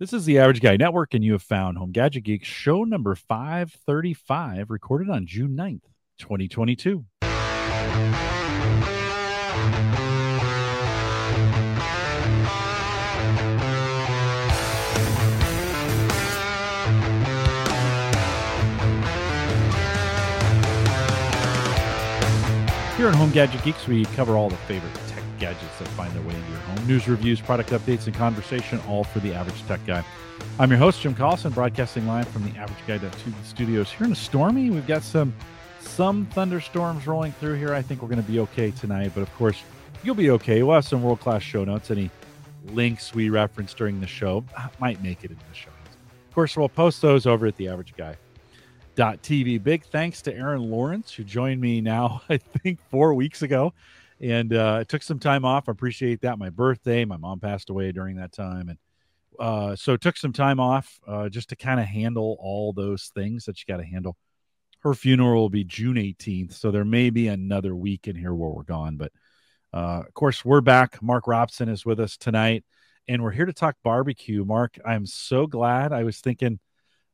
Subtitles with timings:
[0.00, 3.16] This is the Average Guy Network, and you have found Home Gadget Geeks show number
[3.16, 5.82] 535, recorded on June 9th,
[6.18, 7.04] 2022.
[22.96, 25.07] Here on Home Gadget Geeks, we cover all the favorite
[25.38, 26.86] gadgets that find their way into your home.
[26.86, 30.04] News, reviews, product updates, and conversation, all for the average tech guy.
[30.58, 34.10] I'm your host, Jim Collison, broadcasting live from the Average Guy Two studios here in
[34.10, 34.70] the stormy.
[34.70, 35.34] We've got some
[35.80, 37.74] some thunderstorms rolling through here.
[37.74, 39.62] I think we're going to be okay tonight, but of course,
[40.02, 40.62] you'll be okay.
[40.62, 41.90] We'll have some world class show notes.
[41.90, 42.10] Any
[42.66, 44.44] links we reference during the show
[44.78, 45.96] might make it into the show notes.
[46.28, 48.16] Of course, we'll post those over at the Average Guy
[48.98, 49.62] TV.
[49.62, 53.72] Big thanks to Aaron Lawrence, who joined me now, I think, four weeks ago.
[54.20, 55.68] And uh, it took some time off.
[55.68, 56.38] I appreciate that.
[56.38, 58.68] My birthday, my mom passed away during that time.
[58.68, 58.78] And
[59.38, 63.44] uh, so took some time off uh, just to kind of handle all those things
[63.44, 64.16] that you got to handle.
[64.80, 66.54] Her funeral will be June 18th.
[66.54, 68.96] So there may be another week in here where we're gone.
[68.96, 69.12] But
[69.72, 71.00] uh, of course, we're back.
[71.02, 72.64] Mark Robson is with us tonight.
[73.06, 74.44] And we're here to talk barbecue.
[74.44, 75.92] Mark, I'm so glad.
[75.92, 76.58] I was thinking,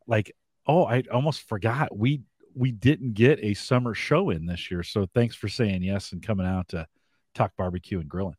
[0.06, 0.34] like,
[0.66, 2.22] oh, I almost forgot we
[2.54, 4.82] we didn't get a summer show in this year.
[4.82, 6.86] So thanks for saying yes and coming out to
[7.34, 8.36] talk barbecue and grilling.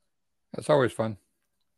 [0.54, 1.18] That's always fun.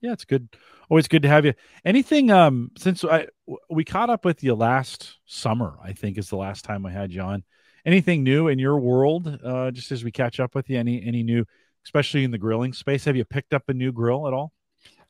[0.01, 0.49] Yeah, it's good.
[0.89, 1.53] Always good to have you.
[1.83, 3.27] Anything um since I
[3.69, 7.11] we caught up with you last summer, I think is the last time I had
[7.11, 7.43] you on.
[7.85, 10.77] Anything new in your world uh just as we catch up with you?
[10.77, 11.45] Any any new
[11.83, 13.05] especially in the grilling space?
[13.05, 14.53] Have you picked up a new grill at all?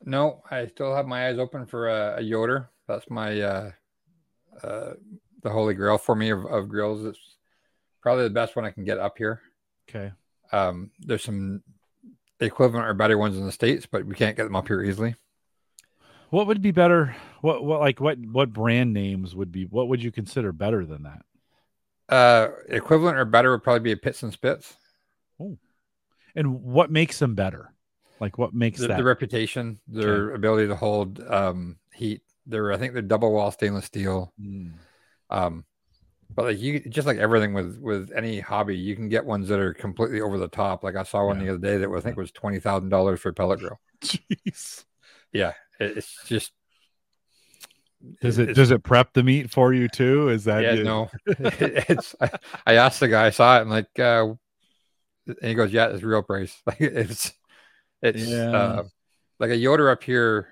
[0.03, 2.69] No, I still have my eyes open for a, a Yoder.
[2.87, 3.71] That's my uh
[4.63, 4.93] uh
[5.43, 7.05] the holy grail for me of, of grills.
[7.05, 7.37] It's
[8.01, 9.41] probably the best one I can get up here.
[9.89, 10.11] Okay.
[10.51, 11.61] Um, there's some
[12.39, 15.15] equivalent or better ones in the states, but we can't get them up here easily.
[16.29, 17.15] What would be better?
[17.41, 19.65] What what like what what brand names would be?
[19.65, 21.23] What would you consider better than that?
[22.09, 24.75] Uh, equivalent or better would probably be a Pitts and Spitts.
[25.39, 25.57] Oh,
[26.35, 27.73] and what makes them better?
[28.19, 30.35] Like what makes the, that the reputation, their okay.
[30.35, 32.21] ability to hold um, heat.
[32.45, 34.33] They're I think they're double wall stainless steel.
[34.41, 34.73] Mm.
[35.29, 35.65] Um,
[36.33, 39.59] but like you just like everything with with any hobby, you can get ones that
[39.59, 40.83] are completely over the top.
[40.83, 41.45] Like I saw one yeah.
[41.45, 43.79] the other day that was, I think was twenty thousand dollars for a pellet grill.
[44.01, 44.85] Jeez.
[45.31, 46.51] Yeah, it, it's just.
[48.21, 50.29] Does it does it prep the meat for you too?
[50.29, 50.73] Is that yeah?
[50.73, 50.83] You?
[50.83, 52.15] No, it's.
[52.21, 52.29] I,
[52.65, 54.33] I, asked the guy, I saw it, and like, uh,
[55.25, 56.61] and he goes, "Yeah, it's real price.
[56.67, 57.33] Like it's,
[58.03, 58.51] it's yeah.
[58.51, 58.83] uh,
[59.39, 60.47] like a Yoder up here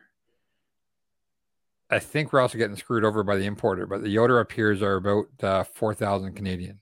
[1.96, 4.72] I think we're also getting screwed over by the importer, but the Yoder up here
[4.84, 6.82] are about uh, 4,000 Canadian.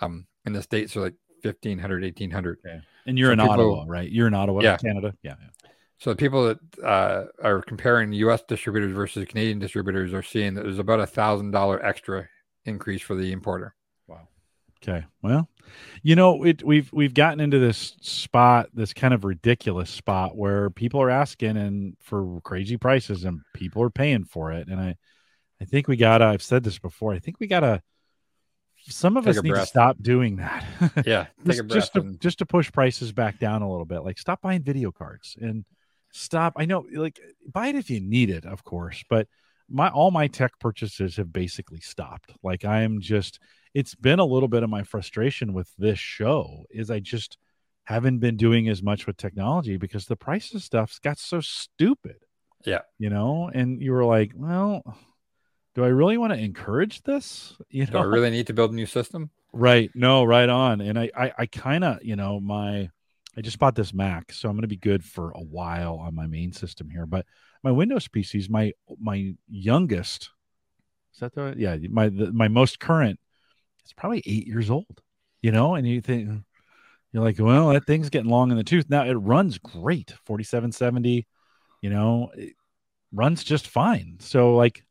[0.00, 2.58] Um, in the States are like 1,500, 1,800.
[2.64, 2.80] Okay.
[3.06, 4.10] And you're so in people, Ottawa, right?
[4.10, 4.78] You're in Ottawa, yeah.
[4.78, 5.14] Canada.
[5.22, 5.70] Yeah, yeah.
[5.98, 8.42] So the people that uh, are comparing U.S.
[8.48, 12.26] distributors versus Canadian distributors are seeing that there's about a thousand dollar extra
[12.64, 13.74] increase for the importer.
[14.82, 15.04] Okay.
[15.22, 15.48] Well,
[16.02, 20.70] you know, it, we've we've gotten into this spot, this kind of ridiculous spot where
[20.70, 24.68] people are asking and for crazy prices and people are paying for it.
[24.68, 24.96] And I
[25.60, 27.82] I think we gotta I've said this before, I think we gotta
[28.88, 29.64] some of take us need breath.
[29.64, 30.64] to stop doing that.
[31.06, 31.26] Yeah.
[31.46, 32.20] just, just to and...
[32.20, 34.00] just to push prices back down a little bit.
[34.00, 35.64] Like stop buying video cards and
[36.12, 36.54] stop.
[36.56, 37.20] I know like
[37.52, 39.28] buy it if you need it, of course, but
[39.68, 42.32] my all my tech purchases have basically stopped.
[42.42, 43.38] Like I'm just
[43.74, 47.38] it's been a little bit of my frustration with this show is I just
[47.84, 52.16] haven't been doing as much with technology because the price of stuff's got so stupid.
[52.64, 52.80] Yeah.
[52.98, 54.82] You know, and you were like, well,
[55.74, 57.56] do I really want to encourage this?
[57.70, 59.30] You know, do I really need to build a new system?
[59.52, 59.90] Right.
[59.94, 60.80] No, right on.
[60.80, 62.90] And I, I, I kind of, you know, my,
[63.36, 66.16] I just bought this Mac, so I'm going to be good for a while on
[66.16, 67.06] my main system here.
[67.06, 67.26] But
[67.62, 70.30] my Windows PCs, my, my youngest,
[71.14, 71.56] is that the, right?
[71.56, 73.20] yeah, my, the, my most current
[73.82, 75.02] it's probably eight years old,
[75.42, 76.28] you know, and you think
[77.12, 78.88] you're like, well, that thing's getting long in the tooth.
[78.88, 81.26] Now it runs great, 4770,
[81.82, 82.54] you know, it
[83.12, 84.18] runs just fine.
[84.20, 84.84] So, like,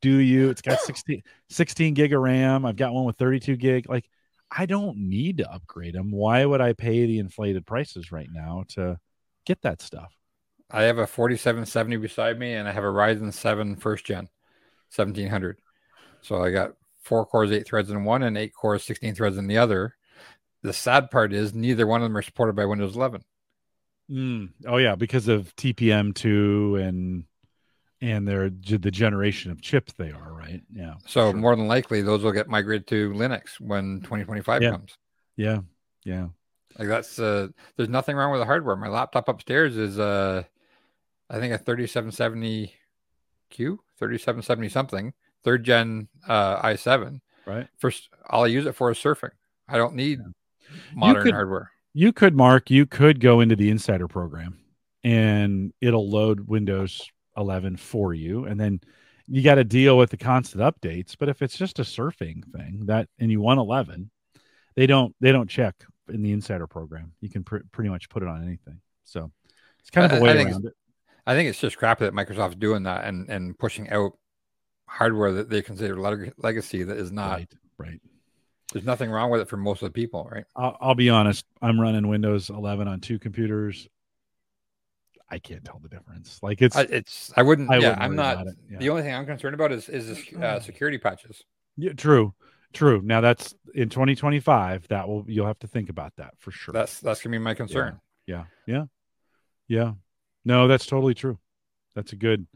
[0.00, 2.64] do you, it's got 16, 16 gig of RAM.
[2.64, 3.88] I've got one with 32 gig.
[3.88, 4.08] Like,
[4.50, 6.10] I don't need to upgrade them.
[6.10, 8.98] Why would I pay the inflated prices right now to
[9.44, 10.12] get that stuff?
[10.70, 14.28] I have a 4770 beside me and I have a Ryzen 7 first gen
[14.94, 15.58] 1700.
[16.22, 19.46] So I got four cores, eight threads in one, and eight cores, 16 threads in
[19.46, 19.96] the other.
[20.62, 23.22] The sad part is neither one of them are supported by Windows 11.
[24.10, 24.50] Mm.
[24.66, 27.24] Oh yeah, because of TPM two and
[28.00, 30.62] and they're the generation of chips they are, right?
[30.72, 30.94] Yeah.
[31.06, 31.32] So sure.
[31.32, 34.70] more than likely, those will get migrated to Linux when 2025 yeah.
[34.70, 34.96] comes.
[35.36, 35.60] Yeah,
[36.04, 36.28] yeah.
[36.78, 38.76] Like that's uh, there's nothing wrong with the hardware.
[38.76, 40.42] My laptop upstairs is uh,
[41.28, 42.74] I think a 3770
[43.50, 45.12] Q 3770 something,
[45.44, 47.20] third gen uh, i7.
[47.46, 47.68] Right.
[47.78, 49.30] First, all I use it for is surfing.
[49.68, 50.76] I don't need yeah.
[50.94, 51.70] modern could, hardware.
[51.94, 54.58] You could, Mark, you could go into the insider program
[55.02, 58.44] and it'll load Windows 11 for you.
[58.44, 58.80] And then
[59.26, 61.16] you got to deal with the constant updates.
[61.18, 64.10] But if it's just a surfing thing that, and you want 11,
[64.76, 65.74] they don't, they don't check
[66.08, 67.12] in the insider program.
[67.20, 68.80] You can pr- pretty much put it on anything.
[69.04, 69.30] So
[69.80, 70.74] it's kind of a way around it.
[71.26, 74.12] I think it's just crap that Microsoft's doing that and, and pushing out
[74.90, 77.54] hardware that they consider legacy that is not right.
[77.78, 78.00] right.
[78.72, 80.44] There's nothing wrong with it for most of the people, right?
[80.54, 81.44] I'll, I'll be honest.
[81.62, 83.88] I'm running Windows 11 on two computers.
[85.28, 86.40] I can't tell the difference.
[86.42, 87.32] Like it's, I, it's.
[87.36, 87.70] I wouldn't.
[87.70, 88.46] I yeah, wouldn't I'm not.
[88.68, 88.78] Yeah.
[88.78, 91.44] The only thing I'm concerned about is is this, uh, security patches.
[91.76, 92.34] Yeah, true,
[92.72, 93.00] true.
[93.04, 94.88] Now that's in 2025.
[94.88, 96.72] That will you'll have to think about that for sure.
[96.72, 98.00] That's that's gonna be my concern.
[98.26, 98.74] Yeah, yeah,
[99.68, 99.84] yeah.
[99.84, 99.92] yeah.
[100.44, 101.38] No, that's totally true.
[101.94, 102.48] That's a good.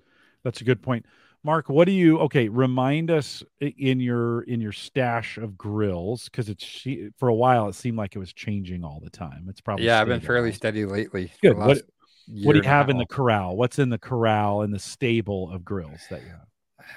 [0.43, 1.07] That's a good point.
[1.45, 2.49] Mark, what do you okay?
[2.49, 6.87] Remind us in your in your stash of grills because it's
[7.19, 9.47] for a while it seemed like it was changing all the time.
[9.51, 11.31] It's probably yeah, I've been fairly steady lately.
[11.43, 11.59] Good.
[11.59, 11.83] What
[12.29, 13.57] what do you have in the corral?
[13.57, 16.47] What's in the corral in the stable of grills that you have?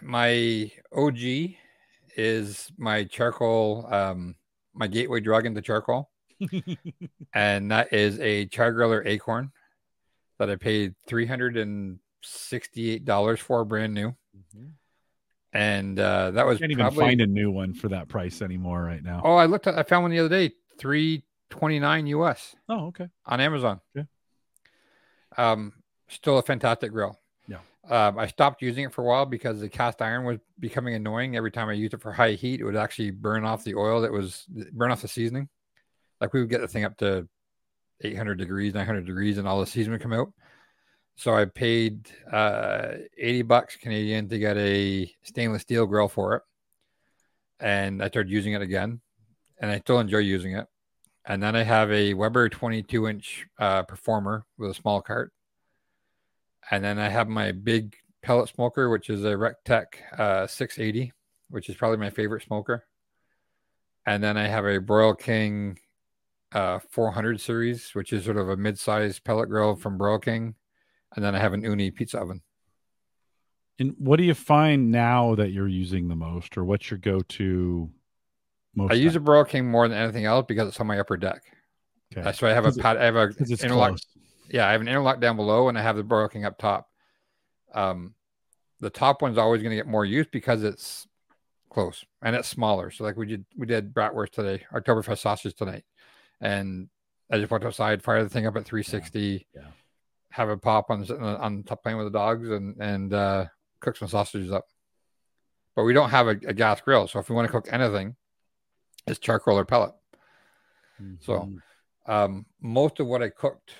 [0.01, 1.55] My OG
[2.15, 4.35] is my charcoal, um,
[4.73, 6.09] my gateway drug into charcoal,
[7.33, 9.51] and that is a Char-Griller Akorn
[10.39, 14.15] that I paid three hundred and sixty-eight dollars for, brand new.
[14.37, 14.67] Mm-hmm.
[15.53, 19.03] And uh, that was can't even find a new one for that price anymore right
[19.03, 19.21] now.
[19.23, 22.55] Oh, I looked at, I found one the other day, three twenty-nine US.
[22.69, 23.79] Oh, okay, on Amazon.
[23.95, 24.03] Yeah.
[25.37, 25.73] Um,
[26.09, 27.19] still a fantastic grill.
[27.47, 27.59] Yeah.
[27.89, 31.35] Um, I stopped using it for a while because the cast iron was becoming annoying.
[31.35, 34.01] Every time I used it for high heat, it would actually burn off the oil
[34.01, 35.49] that was burn off the seasoning.
[36.19, 37.27] Like we would get the thing up to
[38.01, 40.33] 800 degrees, 900 degrees, and all the seasoning would come out.
[41.17, 46.43] So I paid uh, 80 bucks Canadian to get a stainless steel grill for it.
[47.59, 49.01] And I started using it again.
[49.59, 50.67] And I still enjoy using it.
[51.25, 55.33] And then I have a Weber 22 inch uh, performer with a small cart.
[56.69, 59.85] And then I have my big pellet smoker, which is a Rectec
[60.19, 61.13] uh, 680,
[61.49, 62.85] which is probably my favorite smoker.
[64.05, 65.79] And then I have a Broil King
[66.51, 70.53] uh, 400 series, which is sort of a mid-sized pellet grill from Broil King
[71.15, 72.41] and then I have an Ooni pizza oven.
[73.79, 77.89] And what do you find now that you're using the most, or what's your go-to?
[78.75, 79.03] Most I time?
[79.03, 81.43] use a Broil King more than anything else because it's on my upper deck.
[82.11, 82.23] Okay.
[82.23, 82.97] That's why I have a pad.
[82.97, 83.89] I have a interlock.
[83.89, 84.05] Close.
[84.49, 86.89] Yeah, I have an interlock down below, and I have the Broil King up top.
[87.73, 88.15] Um,
[88.79, 91.07] the top one's always going to get more use because it's
[91.69, 92.89] close and it's smaller.
[92.89, 95.83] So like we did, we did bratwurst today, Oktoberfest sausage tonight,
[96.39, 96.87] and
[97.31, 99.47] I just went outside, fired the thing up at 360.
[99.53, 99.61] Yeah.
[99.61, 99.67] yeah
[100.37, 103.45] have a pop on sitting on top playing with the dogs and and uh,
[103.79, 104.65] cook some sausages up.
[105.75, 108.15] But we don't have a, a, gas grill, so if we want to cook anything,
[109.05, 109.93] it's charcoal or pellet.
[111.01, 111.15] Mm-hmm.
[111.21, 111.51] So
[112.07, 113.71] um, most of what I cooked,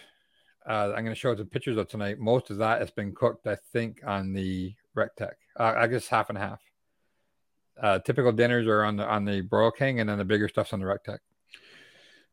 [0.68, 2.19] uh, I'm going to show the pictures of tonight.
[2.19, 5.33] Most of that has been cooked, I think, on the Rectec.
[5.60, 6.62] Uh, I guess half and half.
[7.81, 10.74] Uh, typical dinners are on the on the Broil King, and then the bigger stuff's
[10.74, 11.19] on the Rectec.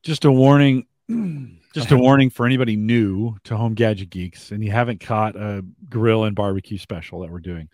[0.02, 0.86] Just a warning
[1.74, 5.64] just a warning for anybody new to Home Gadget Geeks and you haven't caught a
[5.88, 7.68] grill and barbecue special that we're doing.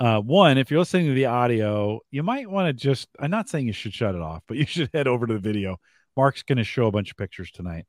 [0.00, 3.48] Uh, one, if you're listening to the audio, you might want to just, I'm not
[3.48, 5.76] saying you should shut it off, but you should head over to the video.
[6.16, 7.86] Mark's going to show a bunch of pictures tonight.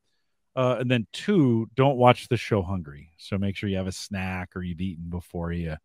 [0.55, 3.11] Uh, and then two, don't watch the show hungry.
[3.17, 5.75] So make sure you have a snack or you've eaten before you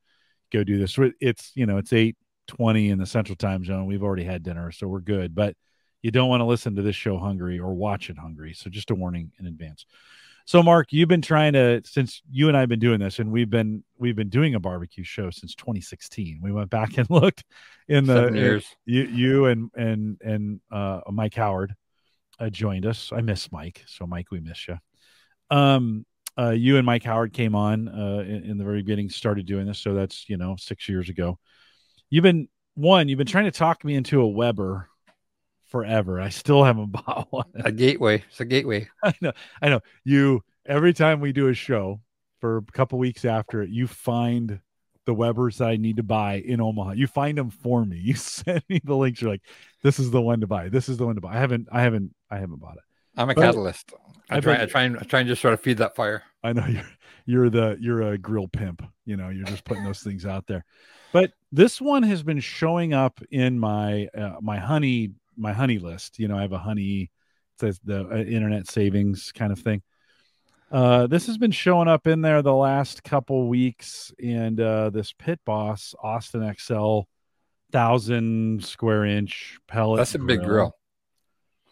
[0.53, 0.97] go do this.
[1.21, 2.17] It's, you know, it's 8
[2.49, 3.87] 20 in the central time zone.
[3.87, 5.35] We've already had dinner, so we're good.
[5.35, 5.57] But
[6.03, 8.55] you don't want to listen to this show hungry or watch it hungry.
[8.55, 9.87] So just a warning in advance.
[10.47, 13.31] So Mark, you've been trying to since you and I have been doing this, and
[13.31, 16.41] we've been we've been doing a barbecue show since 2016.
[16.43, 17.45] We went back and looked
[17.89, 18.67] in the Seven years.
[18.85, 21.75] You you and and and uh, Mike Howard
[22.41, 23.13] uh, joined us.
[23.13, 24.77] I miss Mike, so Mike, we miss you.
[25.51, 26.05] Um,
[26.37, 29.67] uh, you and Mike Howard came on uh, in, in the very beginning, started doing
[29.67, 29.79] this.
[29.79, 31.39] So that's you know six years ago.
[32.09, 33.09] You've been one.
[33.09, 34.90] You've been trying to talk me into a Weber
[35.71, 36.21] forever.
[36.21, 37.47] I still haven't bought one.
[37.65, 38.23] A gateway.
[38.29, 38.89] It's a gateway.
[39.05, 39.33] I know.
[39.63, 39.81] I know.
[40.05, 42.01] You every time we do a show
[42.41, 44.61] for a couple weeks after it, you find
[45.07, 46.93] the Webers that I need to buy in Omaha.
[46.93, 47.97] You find them for me.
[48.05, 49.21] You send me the links.
[49.21, 49.43] You're like,
[49.83, 50.69] this is the one to buy.
[50.69, 51.35] This is the one to buy.
[51.35, 51.69] I haven't.
[51.73, 52.15] I haven't.
[52.31, 52.83] I haven't bought it.
[53.17, 53.93] I'm a but catalyst.
[54.29, 56.23] I try, I try and I try and just sort of feed that fire.
[56.43, 56.91] I know you're
[57.27, 58.83] you're the you're a grill pimp.
[59.05, 60.65] You know, you're just putting those things out there.
[61.13, 66.19] But this one has been showing up in my uh, my honey my honey list.
[66.19, 67.11] You know, I have a honey
[67.59, 69.83] says the uh, internet savings kind of thing.
[70.71, 75.13] Uh, this has been showing up in there the last couple weeks, and uh, this
[75.13, 77.01] Pit Boss Austin XL
[77.73, 79.99] thousand square inch pellet.
[79.99, 80.27] That's a grill.
[80.27, 80.77] big grill.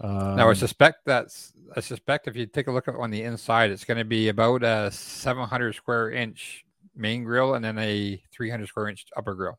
[0.00, 3.22] Um, now I suspect that's I suspect if you take a look at on the
[3.22, 8.22] inside, it's going to be about a 700 square inch main grill and then a
[8.32, 9.58] 300 square inch upper grill.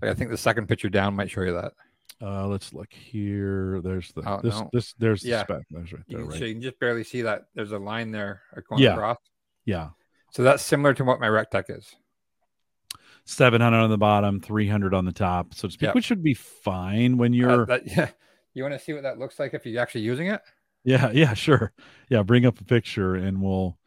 [0.00, 1.72] Like I think the second picture down might show you that.
[2.20, 3.80] Uh, let's look here.
[3.82, 4.68] There's the Oh, this no.
[4.72, 5.44] this there's Yeah.
[5.44, 5.66] the spec.
[5.70, 6.38] There's right there, can, right?
[6.38, 8.94] So you can just barely see that there's a line there going Yeah.
[8.94, 9.18] across.
[9.64, 9.90] Yeah,
[10.32, 11.94] So that's similar to what my Rectec is.
[13.24, 15.94] seven hundred on the bottom, three hundred on the top, so to speak, Yep.
[15.94, 17.66] which should be fine when Uh, you're.
[17.66, 18.10] that, yeah.
[18.54, 20.40] You want to see what that looks like if you're actually using it?
[20.84, 21.72] Yeah, yeah, sure.
[22.08, 23.78] Yeah, bring up a picture and we'll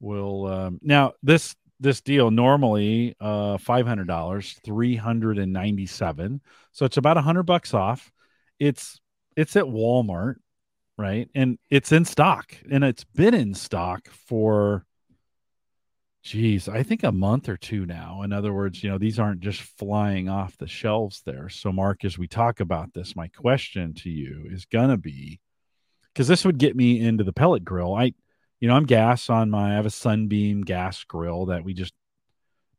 [0.00, 5.86] we'll um now this this deal normally uh five hundred dollars, three hundred and ninety
[5.86, 6.40] seven.
[6.72, 8.10] So it's about a hundred bucks off.
[8.58, 9.00] It's
[9.36, 10.36] it's at Walmart,
[10.96, 11.28] right?
[11.34, 12.56] And it's in stock.
[12.70, 14.84] And it's been in stock for
[16.22, 18.22] geez, I think a month or two now.
[18.22, 21.48] In other words, you know, these aren't just flying off the shelves there.
[21.48, 25.40] So Mark, as we talk about this, my question to you is gonna be
[26.12, 27.94] because this would get me into the pellet grill.
[27.94, 28.12] I,
[28.60, 31.94] you know, I'm gas on my, I have a Sunbeam gas grill that we just,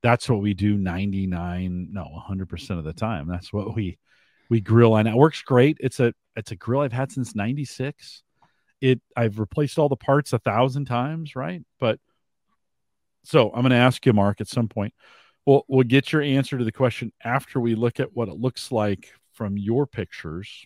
[0.01, 3.27] that's what we do 99, no, 100% of the time.
[3.27, 3.97] That's what we,
[4.49, 5.07] we grill on.
[5.07, 5.77] It works great.
[5.79, 8.23] It's a, it's a grill I've had since 96.
[8.81, 11.61] It, I've replaced all the parts a thousand times, right?
[11.79, 11.99] But
[13.23, 14.93] so I'm going to ask you, Mark, at some point.
[15.45, 18.71] We'll, we'll get your answer to the question after we look at what it looks
[18.71, 20.65] like from your pictures.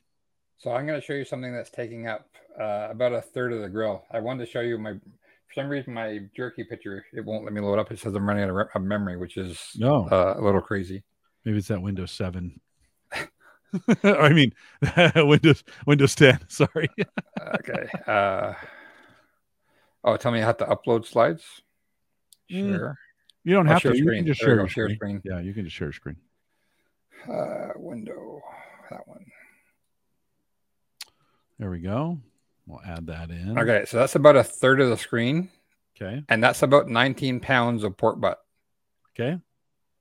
[0.63, 2.25] So I'm going to show you something that's taking up
[2.57, 4.05] uh, about a third of the grill.
[4.11, 7.51] I wanted to show you my, for some reason, my jerky picture, it won't let
[7.51, 7.91] me load up.
[7.91, 10.61] It says I'm running out of, re- of memory, which is No, uh, a little
[10.61, 11.03] crazy.
[11.43, 12.61] Maybe it's that Windows 7.
[14.03, 14.53] I mean,
[15.17, 16.39] Windows Windows 10.
[16.47, 16.87] Sorry.
[17.55, 17.89] okay.
[18.07, 18.53] Uh,
[20.05, 21.43] oh, tell me how to upload slides?
[22.49, 22.77] Mm.
[22.77, 22.97] Sure.
[23.43, 23.97] You don't I'll have to.
[23.97, 25.19] You can just There share go, your share screen.
[25.19, 25.21] screen.
[25.25, 26.15] Yeah, you can just share your screen.
[27.29, 28.39] Uh, window,
[28.89, 29.25] that one.
[31.63, 32.19] There we go.
[32.67, 33.57] We'll add that in.
[33.57, 35.49] Okay, so that's about a third of the screen,
[35.95, 36.21] Okay.
[36.27, 38.43] and that's about 19 pounds of pork butt,
[39.11, 39.29] Okay.
[39.29, 39.41] and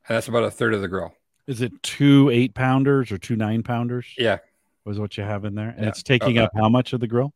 [0.08, 1.14] that's about a third of the grill.
[1.46, 4.12] Is it two eight pounders or two nine pounders?
[4.18, 4.38] Yeah,
[4.84, 5.88] Was what you have in there, and Yeah.
[5.90, 7.32] it's taking Uh, up how much of the grill?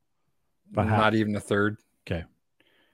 [0.72, 0.98] About half.
[0.98, 1.76] not even a third.
[2.04, 2.24] Okay.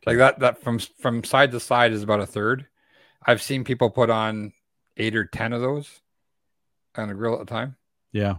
[0.04, 0.38] like that.
[0.40, 2.66] That from from side to side is about a third.
[3.22, 4.52] I've seen people put on
[4.98, 6.02] eight or ten of those
[6.94, 7.76] on a grill at a time.
[8.10, 8.36] Yeah.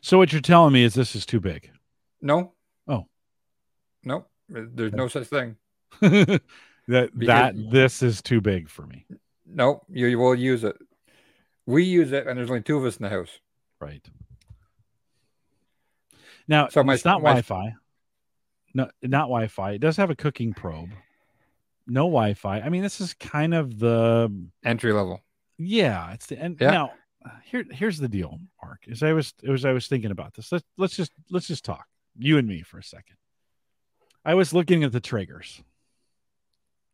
[0.00, 1.70] So what you're telling me is this is too big.
[2.24, 2.54] No.
[2.88, 3.06] Oh.
[4.02, 4.24] no.
[4.48, 5.56] There's no such thing.
[6.00, 6.40] that
[6.88, 9.06] that this is too big for me.
[9.46, 10.76] No, you, you will use it.
[11.66, 13.38] We use it, and there's only two of us in the house.
[13.80, 14.04] Right.
[16.48, 17.74] Now, So my- it's not my- Wi-Fi.
[18.74, 19.72] No, not Wi-Fi.
[19.72, 20.90] It does have a cooking probe.
[21.86, 22.60] No Wi-Fi.
[22.60, 25.22] I mean, this is kind of the Entry level.
[25.58, 26.12] yeah.
[26.12, 26.70] It's the and Yeah.
[26.70, 26.92] now
[27.44, 28.80] here here's the deal, Mark.
[28.90, 31.86] As I was as I was thinking about this, let's let's just let's just talk
[32.18, 33.16] you and me for a second.
[34.24, 35.62] I was looking at the Traegers,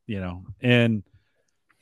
[0.06, 1.02] you know, and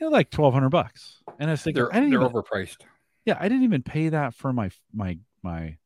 [0.00, 2.32] you know, like twelve hundred bucks, and I was thinking, They're I didn't they're even,
[2.32, 2.82] overpriced.
[3.24, 5.76] yeah, I didn't even pay that for my my my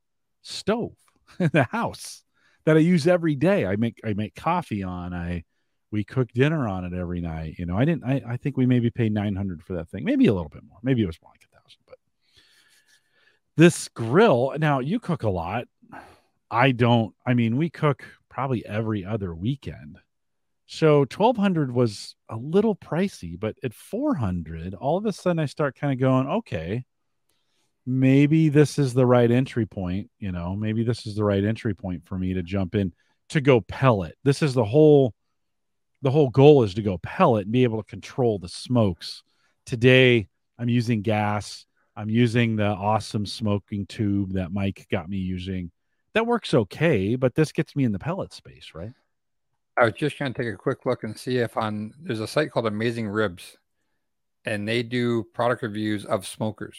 [0.43, 0.97] stove
[1.39, 2.25] in the house
[2.65, 3.67] that I use every day.
[3.67, 5.15] I make I make coffee on.
[5.15, 5.45] I
[5.93, 7.57] we cook dinner on it every night.
[7.59, 8.05] You know, I didn't.
[8.05, 10.05] I, I think we maybe paid nine hundred for that thing.
[10.05, 10.79] Maybe a little bit more.
[10.83, 11.81] Maybe it was more like a thousand.
[11.87, 11.99] But
[13.57, 15.67] this grill now you cook a lot.
[16.53, 17.15] I don't.
[17.27, 19.99] I mean, we cook probably every other weekend.
[20.67, 25.39] So twelve hundred was a little pricey, but at four hundred, all of a sudden
[25.39, 26.85] I start kind of going, okay,
[27.87, 30.11] maybe this is the right entry point.
[30.19, 32.93] You know, maybe this is the right entry point for me to jump in
[33.31, 34.17] to go pellet.
[34.23, 35.15] This is the whole
[36.03, 39.23] the whole goal is to go pellet and be able to control the smokes.
[39.65, 40.29] Today
[40.59, 41.65] I'm using gas.
[41.97, 45.71] I'm using the awesome smoking tube that Mike got me using.
[46.15, 48.93] That works okay, but this gets me in the pellet space, right?
[49.79, 52.27] I was just trying to take a quick look and see if on there's a
[52.27, 53.57] site called Amazing Ribs,
[54.45, 56.77] and they do product reviews of smokers.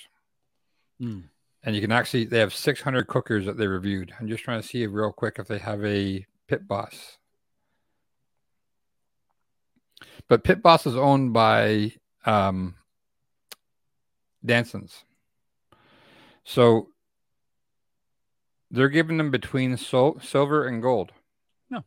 [1.01, 1.23] Mm.
[1.63, 4.13] And you can actually they have 600 cookers that they reviewed.
[4.19, 7.17] I'm just trying to see real quick if they have a Pit Boss.
[10.27, 11.93] But Pit Boss is owned by
[12.25, 12.75] um,
[14.45, 15.03] Dansons,
[16.43, 16.89] so
[18.73, 21.11] they're giving them between sol- silver and gold.
[21.69, 21.83] No,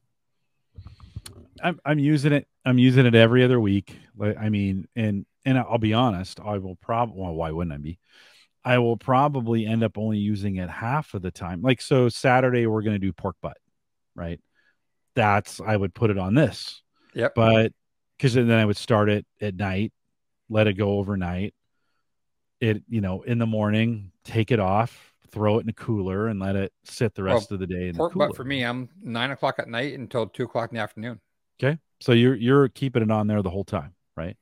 [1.63, 2.47] I'm I'm using it.
[2.65, 3.99] I'm using it every other week.
[4.17, 7.79] Like I mean, and and I'll be honest, I will probably well, why wouldn't I
[7.79, 7.99] be?
[8.65, 11.61] I will probably end up only using it half of the time.
[11.61, 13.59] Like so Saturday we're gonna do pork butt,
[14.15, 14.41] right?
[15.15, 16.83] That's I would put it on this.
[17.15, 17.35] Yep.
[17.35, 17.73] But
[18.17, 19.93] because then I would start it at night,
[20.49, 21.55] let it go overnight.
[22.61, 26.41] It, you know, in the morning, take it off, throw it in a cooler, and
[26.41, 28.29] let it sit the rest well, of the day in pork the cooler.
[28.29, 31.21] But for me, I'm nine o'clock at night until two o'clock in the afternoon.
[31.61, 34.37] Okay, so you're you're keeping it on there the whole time, right?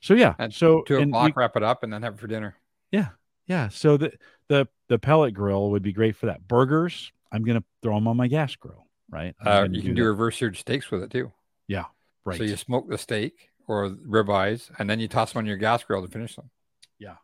[0.00, 2.56] So yeah, and so two o'clock, wrap it up, and then have it for dinner.
[2.90, 3.08] Yeah,
[3.46, 3.68] yeah.
[3.68, 4.12] So the
[4.48, 6.46] the the pellet grill would be great for that.
[6.46, 9.34] Burgers, I'm gonna throw them on my gas grill, right?
[9.44, 11.32] Uh, you can do, do reverse seared steaks with it too.
[11.68, 11.84] Yeah,
[12.24, 12.38] right.
[12.38, 15.84] So you smoke the steak or ribeyes, and then you toss them on your gas
[15.84, 16.50] grill to finish them.
[16.98, 17.16] Yeah,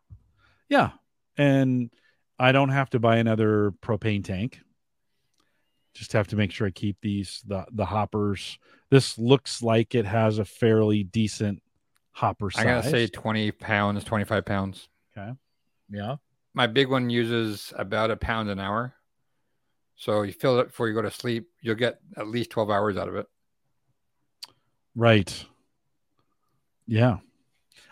[0.68, 0.90] yeah,
[1.38, 1.90] and
[2.38, 4.60] I don't have to buy another propane tank.
[5.94, 8.58] Just have to make sure I keep these the the hoppers.
[8.90, 11.62] This looks like it has a fairly decent
[12.12, 12.62] hopper size.
[12.62, 14.88] I'm gonna say 20 pounds, 25 pounds.
[15.16, 15.32] Okay.
[15.90, 16.16] Yeah.
[16.52, 18.94] My big one uses about a pound an hour.
[19.96, 21.48] So you fill it up before you go to sleep.
[21.62, 23.26] You'll get at least 12 hours out of it.
[24.94, 25.44] Right.
[26.86, 27.18] Yeah.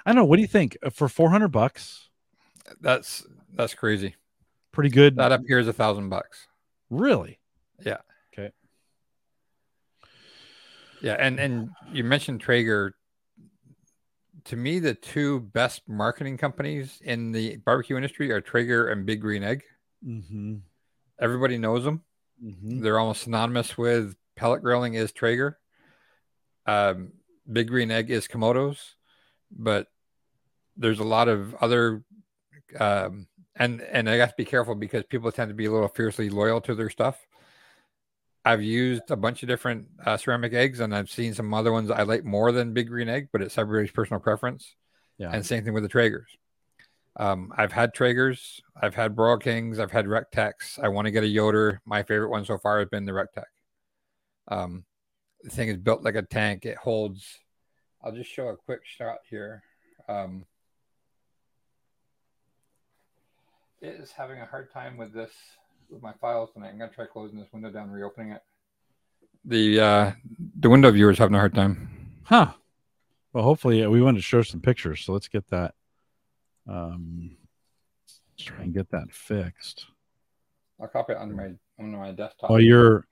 [0.05, 0.25] I don't know.
[0.27, 2.09] What do you think uh, for 400 bucks?
[2.81, 4.15] That's that's crazy.
[4.75, 5.17] Pretty good.
[5.17, 6.47] That up here is a thousand bucks.
[6.91, 7.39] Really?
[7.85, 7.99] Yeah.
[8.33, 8.53] Okay.
[11.01, 12.95] Yeah, and and you mentioned Traeger
[14.45, 19.21] to me, the two best marketing companies in the barbecue industry are Traeger and Big
[19.21, 19.63] Green Egg.
[20.07, 20.57] Mm-hmm.
[21.19, 22.03] Everybody knows them.
[22.45, 22.83] Mm-hmm.
[22.83, 25.59] They're almost synonymous with pellet grilling is Traeger.
[26.67, 27.13] Um,
[27.51, 28.79] Big Green Egg is kamados,
[29.51, 29.89] but
[30.77, 32.03] there's a lot of other,
[32.79, 33.27] um,
[33.57, 36.31] and and I got to be careful because people tend to be a little fiercely
[36.31, 37.19] loyal to their stuff.
[38.45, 41.91] I've used a bunch of different uh, ceramic eggs, and I've seen some other ones
[41.91, 44.75] I like more than Big Green Egg, but it's everybody's personal preference.
[45.17, 45.31] Yeah.
[45.33, 46.27] And same thing with the Traegers.
[47.17, 50.83] Um, I've had Traegers, I've had Broil Kings, I've had Rectecs.
[50.83, 51.81] I want to get a Yoder.
[51.87, 53.45] My favorite one so far has been the Rectec.
[54.49, 54.85] Um,
[55.43, 56.67] the thing is built like a tank.
[56.67, 57.39] It holds.
[58.03, 59.63] I'll just show a quick shot here.
[60.09, 60.45] Um,
[63.85, 65.31] it is having a hard time with this
[65.91, 66.71] with my files tonight.
[66.71, 68.43] I'm gonna try closing this window down, and reopening it.
[69.45, 70.13] The uh,
[70.59, 72.19] the window viewers having a hard time.
[72.25, 72.53] Huh.
[73.33, 75.75] Well, hopefully we want to show some pictures, so let's get that.
[76.67, 77.37] Um,
[78.07, 79.87] let's try and get that fixed.
[80.81, 82.51] I'll copy it on my on my desktop.
[82.51, 83.07] While you're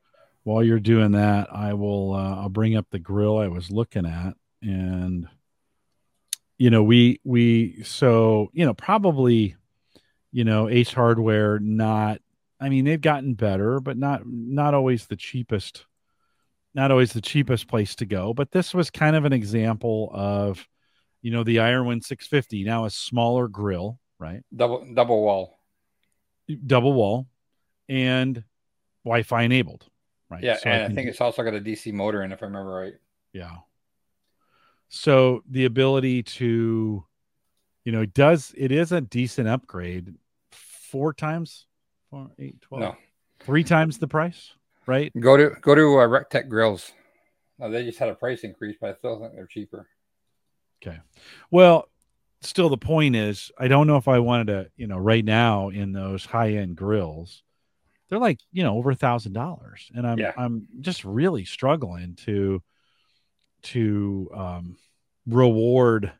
[0.45, 4.07] while you're doing that, I will uh, I'll bring up the grill I was looking
[4.07, 5.29] at, and
[6.57, 9.57] you know we we so you know probably
[10.33, 12.21] you know Ace Hardware not
[12.63, 15.85] I mean, they've gotten better, but not not always the cheapest.
[16.75, 20.67] Not always the cheapest place to go, but this was kind of an example of,
[21.21, 24.43] you know, the Ironwood 650 now a smaller grill, right?
[24.55, 25.59] Double double wall,
[26.65, 27.27] double wall,
[27.89, 28.43] and
[29.05, 29.87] Wi-Fi enabled,
[30.31, 30.43] right?
[30.43, 32.47] Yeah, so and I, I think it's also got a DC motor in, if I
[32.47, 32.95] remember right.
[33.35, 33.57] Yeah.
[34.89, 37.05] So the ability to,
[37.85, 40.15] you know, it does it is a decent upgrade.
[40.93, 41.65] Four times
[42.11, 42.83] four, eight, 12.
[42.83, 42.97] No.
[43.41, 44.53] Three times the price,
[44.85, 45.11] right?
[45.19, 46.93] Go to go to uh, Rectec Grills.
[47.59, 49.89] No, they just had a price increase, but I still think they're cheaper.
[50.83, 50.99] Okay.
[51.51, 51.89] Well,
[52.43, 55.71] still the point is I don't know if I wanted to, you know, right now
[55.71, 57.43] in those high end grills,
[58.11, 59.91] they're like, you know, over a thousand dollars.
[59.95, 60.33] And I'm yeah.
[60.37, 62.63] I'm just really struggling to
[63.63, 64.77] to um
[65.27, 66.13] reward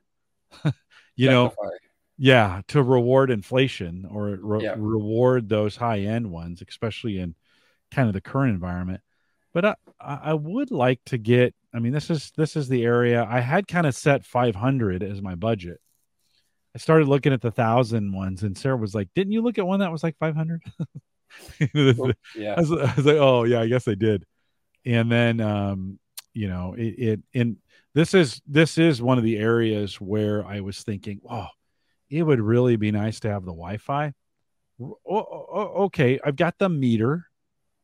[1.17, 1.53] you know
[2.19, 4.75] yeah to reward inflation or re- yeah.
[4.77, 7.35] reward those high end ones especially in
[7.93, 9.01] kind of the current environment.
[9.55, 13.27] But I, I would like to get i mean this is this is the area
[13.29, 15.79] i had kind of set 500 as my budget.
[16.75, 19.67] I started looking at the thousand ones and sarah was like didn't you look at
[19.67, 20.63] one that was like 500
[22.35, 22.55] yeah.
[22.57, 24.25] I was, I was, like oh yeah i guess i did.
[24.85, 25.99] And then um
[26.33, 27.57] you know it, it and
[27.95, 31.49] this is this is one of the areas where i was thinking oh
[32.13, 34.13] it would really be nice to have the Wi-Fi.
[35.09, 37.27] okay, I've got the meter,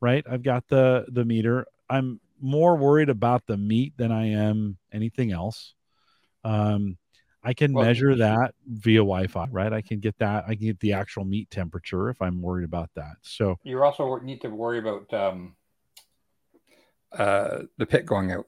[0.00, 0.24] right?
[0.30, 1.66] I've got the the meter.
[1.88, 5.74] I'm more worried about the meat than I am anything else.
[6.44, 6.98] Um,
[7.42, 9.72] I can well, measure that via Wi-Fi, right?
[9.72, 10.44] I can get that.
[10.46, 13.16] I can get the actual meat temperature if I'm worried about that.
[13.22, 15.56] So you also need to worry about um,
[17.12, 18.44] uh, the pit going out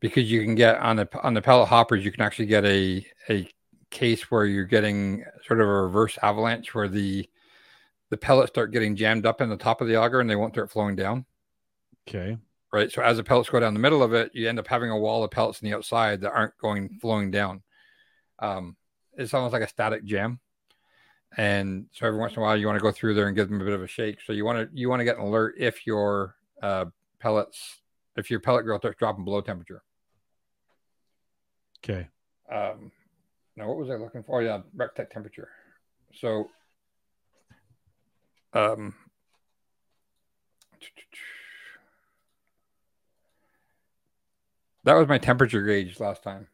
[0.00, 2.04] because you can get on the on the pellet hoppers.
[2.04, 3.48] You can actually get a a
[3.92, 7.28] case where you're getting sort of a reverse avalanche where the
[8.10, 10.54] the pellets start getting jammed up in the top of the auger and they won't
[10.54, 11.24] start flowing down.
[12.06, 12.36] Okay.
[12.72, 12.90] Right.
[12.90, 14.98] So as the pellets go down the middle of it, you end up having a
[14.98, 17.62] wall of pellets on the outside that aren't going flowing down.
[18.38, 18.76] Um,
[19.16, 20.40] it's almost like a static jam.
[21.36, 23.48] And so every once in a while you want to go through there and give
[23.48, 24.20] them a bit of a shake.
[24.20, 26.86] So you want to you want to get an alert if your uh,
[27.18, 27.80] pellets
[28.16, 29.82] if your pellet grill starts dropping below temperature.
[31.82, 32.08] Okay.
[32.50, 32.92] Um,
[33.56, 34.40] now what was I looking for?
[34.40, 35.48] Oh, yeah, Rectec temperature.
[36.14, 36.48] So,
[38.52, 38.94] um,
[44.84, 46.48] that was my temperature gauge last time.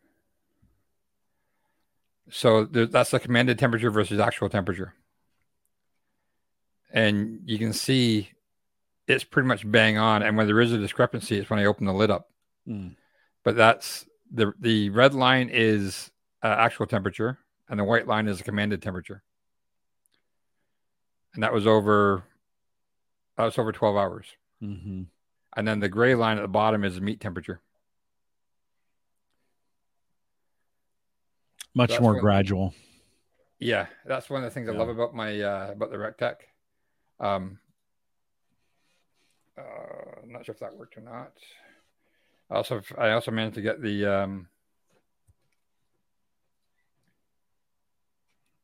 [2.30, 4.94] So that's the commanded temperature versus actual temperature.
[6.92, 8.30] And you can see
[9.06, 10.22] it's pretty much bang on.
[10.22, 12.28] And when there is a discrepancy, it's when I open the lid up.
[12.68, 12.96] Mm.
[13.44, 16.10] But that's the the red line is
[16.42, 19.22] uh, actual temperature, and the white line is the commanded temperature.
[21.34, 22.24] And that was over
[23.36, 24.26] that was over twelve hours.
[24.62, 25.02] Mm-hmm.
[25.56, 27.60] And then the gray line at the bottom is the meat temperature.
[31.74, 32.74] Much so more what, gradual.
[33.58, 34.74] Yeah, that's one of the things yeah.
[34.74, 36.36] I love about my uh, about the Rectec.
[37.20, 37.58] Um,
[39.56, 39.62] uh,
[40.22, 41.32] I'm not sure if that worked or not.
[42.50, 44.48] I also I also managed to get the um,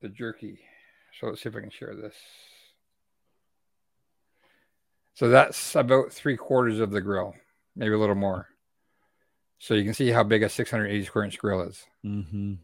[0.05, 0.59] the jerky.
[1.19, 2.15] So let's see if I can share this.
[5.15, 7.35] So that's about three quarters of the grill,
[7.75, 8.49] maybe a little more.
[9.59, 11.87] So you can see how big a 680 square inch grill is.
[12.05, 12.55] Mm-hmm.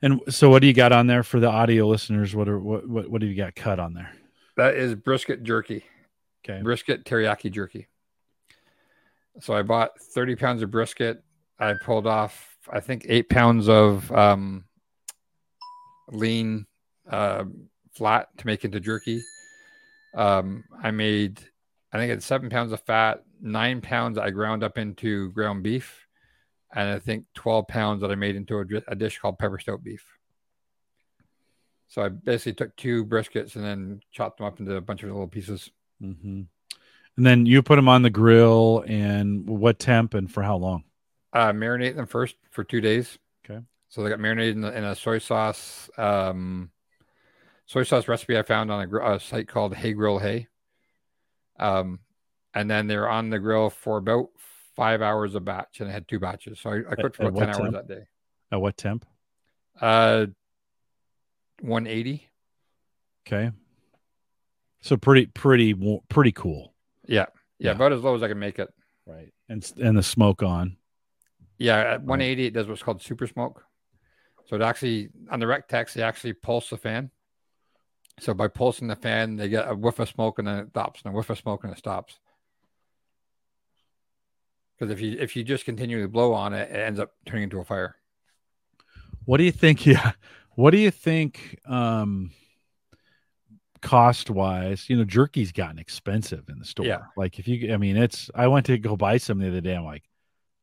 [0.00, 2.34] And so, what do you got on there for the audio listeners?
[2.34, 4.10] What are what what, what do you got cut on there?
[4.56, 5.84] That is brisket jerky.
[6.44, 7.86] Okay, brisket teriyaki jerky.
[9.40, 11.22] So I bought 30 pounds of brisket.
[11.58, 14.64] I pulled off, I think, eight pounds of um,
[16.12, 16.66] lean
[17.08, 17.44] uh,
[17.92, 19.22] flat to make into jerky.
[20.14, 21.40] Um, I made,
[21.92, 26.06] I think it's seven pounds of fat, nine pounds I ground up into ground beef,
[26.74, 29.82] and I think 12 pounds that I made into a, a dish called pepper stout
[29.82, 30.04] beef.
[31.88, 35.10] So I basically took two briskets and then chopped them up into a bunch of
[35.10, 35.70] little pieces.
[36.02, 36.42] Mm-hmm.
[37.16, 40.84] And then you put them on the grill and what temp and for how long?
[41.34, 43.18] Uh, marinate them first for two days.
[43.92, 46.70] So they got marinated in, in a soy sauce, um,
[47.66, 50.48] soy sauce recipe I found on a, a site called Hey Grill Hey.
[51.58, 52.00] Um,
[52.54, 54.30] and then they're on the grill for about
[54.74, 57.38] five hours a batch, and I had two batches, so I, I cooked for about
[57.38, 57.60] ten temp?
[57.60, 58.04] hours that day.
[58.50, 59.04] At what temp?
[59.78, 60.26] Uh,
[61.60, 62.30] one eighty.
[63.28, 63.50] Okay.
[64.80, 65.74] So pretty, pretty,
[66.08, 66.72] pretty cool.
[67.06, 67.26] Yeah.
[67.58, 68.72] yeah, yeah, about as low as I can make it.
[69.04, 70.78] Right, and and the smoke on.
[71.58, 73.66] Yeah, at 180 it does what's called super smoke.
[74.46, 77.10] So it actually on the Rectec they actually pulse the fan.
[78.20, 81.00] So by pulsing the fan, they get a whiff of smoke and then it stops,
[81.02, 82.18] and a whiff of smoke and it stops.
[84.78, 87.60] Because if you if you just continually blow on it, it ends up turning into
[87.60, 87.96] a fire.
[89.24, 89.86] What do you think?
[89.86, 90.12] Yeah,
[90.54, 91.58] what do you think?
[91.66, 92.32] Um,
[93.82, 96.86] cost wise, you know, jerky's gotten expensive in the store.
[96.86, 97.02] Yeah.
[97.16, 99.74] Like if you, I mean, it's, I went to go buy some the other day.
[99.74, 100.04] I'm like,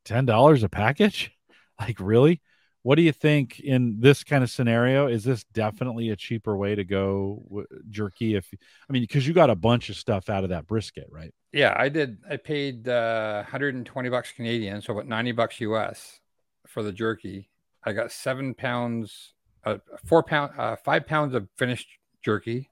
[0.06, 1.32] $10 a package?
[1.82, 2.42] Like, really?
[2.84, 5.08] What do you think in this kind of scenario?
[5.08, 8.36] Is this definitely a cheaper way to go jerky?
[8.36, 8.50] If,
[8.90, 11.34] I mean, because you got a bunch of stuff out of that brisket, right?
[11.52, 12.18] Yeah, I did.
[12.30, 16.20] I paid uh, 120 bucks Canadian, so about 90 bucks US
[16.68, 17.50] for the jerky.
[17.84, 19.34] I got seven pounds,
[19.66, 21.88] uh, four pound, uh, five pounds of finished
[22.22, 22.70] jerky,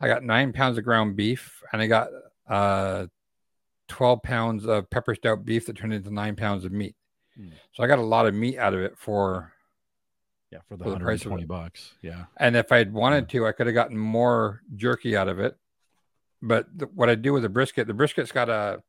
[0.00, 2.08] I got nine pounds of ground beef and I got
[2.48, 3.06] uh,
[3.88, 6.94] 12 pounds of pepper stout beef that turned into nine pounds of meat.
[7.38, 7.52] Mm.
[7.72, 9.52] So I got a lot of meat out of it for
[10.50, 11.92] yeah for the, for the price of 20 bucks.
[12.02, 12.24] Yeah.
[12.36, 15.56] And if I'd wanted to, I could have gotten more jerky out of it.
[16.42, 18.82] But the, what I do with the brisket, the brisket's got a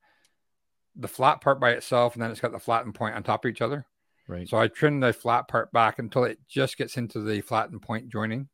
[0.95, 3.49] the flat part by itself, and then it's got the flattened point on top of
[3.49, 3.85] each other.
[4.27, 4.47] Right.
[4.47, 8.09] So I trim the flat part back until it just gets into the flattened point
[8.09, 8.49] joining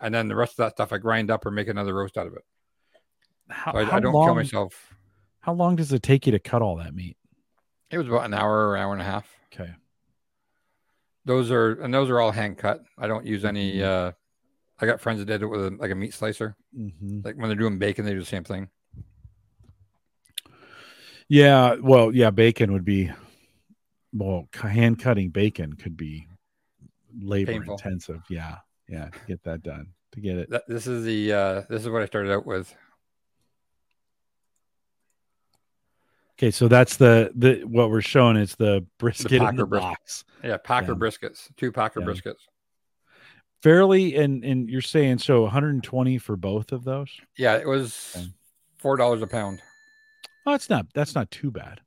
[0.00, 2.26] and then the rest of that stuff I grind up or make another roast out
[2.26, 2.42] of it.
[3.48, 4.94] How, so I, how I, don't long, kill myself.
[5.40, 7.16] How long does it take you to cut all that meat?
[7.94, 9.28] It was about an hour or an hour and a half.
[9.52, 9.70] Okay.
[11.24, 12.82] Those are and those are all hand cut.
[12.98, 13.76] I don't use any.
[13.76, 14.08] Mm-hmm.
[14.08, 14.12] uh
[14.80, 16.56] I got friends that did it with a, like a meat slicer.
[16.76, 17.20] Mm-hmm.
[17.24, 18.68] Like when they're doing bacon, they do the same thing.
[21.28, 23.10] Yeah, well, yeah, bacon would be
[24.12, 26.26] well, hand cutting bacon could be
[27.20, 27.74] labor Painful.
[27.74, 28.22] intensive.
[28.28, 28.56] Yeah
[28.88, 32.02] yeah to get that done to get it this is the uh this is what
[32.02, 32.74] i started out with
[36.38, 39.90] okay so that's the the what we're showing is the brisket the in the brisket.
[39.90, 40.98] box yeah packer yeah.
[40.98, 42.06] briskets two packer yeah.
[42.06, 42.42] briskets
[43.62, 48.26] fairly and and you're saying so 120 for both of those yeah it was okay.
[48.76, 49.60] four dollars a pound
[50.46, 51.80] oh that's not that's not too bad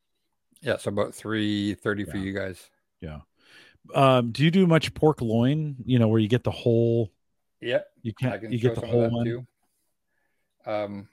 [0.61, 2.11] yeah so about 330 yeah.
[2.11, 2.69] for you guys
[3.01, 3.19] yeah
[3.93, 5.75] um, do you do much pork loin?
[5.85, 7.11] You know, where you get the whole.
[7.61, 7.87] Yep.
[8.03, 8.41] You can't.
[8.41, 9.25] Can you get the whole one.
[9.25, 9.47] Too.
[10.65, 11.07] Um,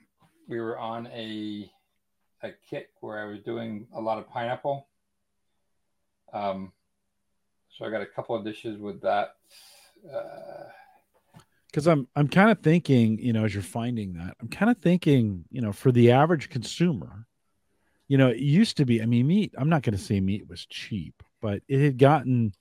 [0.47, 1.69] we were on a
[2.45, 4.87] a kit where I was doing a lot of pineapple.
[6.33, 6.71] Um,
[7.69, 9.35] so I got a couple of dishes with that.
[11.67, 14.71] Because uh, I'm I'm kind of thinking, you know, as you're finding that, I'm kind
[14.71, 17.27] of thinking, you know, for the average consumer,
[18.07, 19.01] you know, it used to be.
[19.01, 19.53] I mean, meat.
[19.57, 22.53] I'm not going to say meat was cheap, but it had gotten,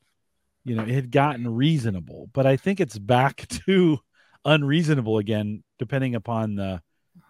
[0.64, 2.28] you know, it had gotten reasonable.
[2.32, 3.98] But I think it's back to
[4.44, 6.82] unreasonable again, depending upon the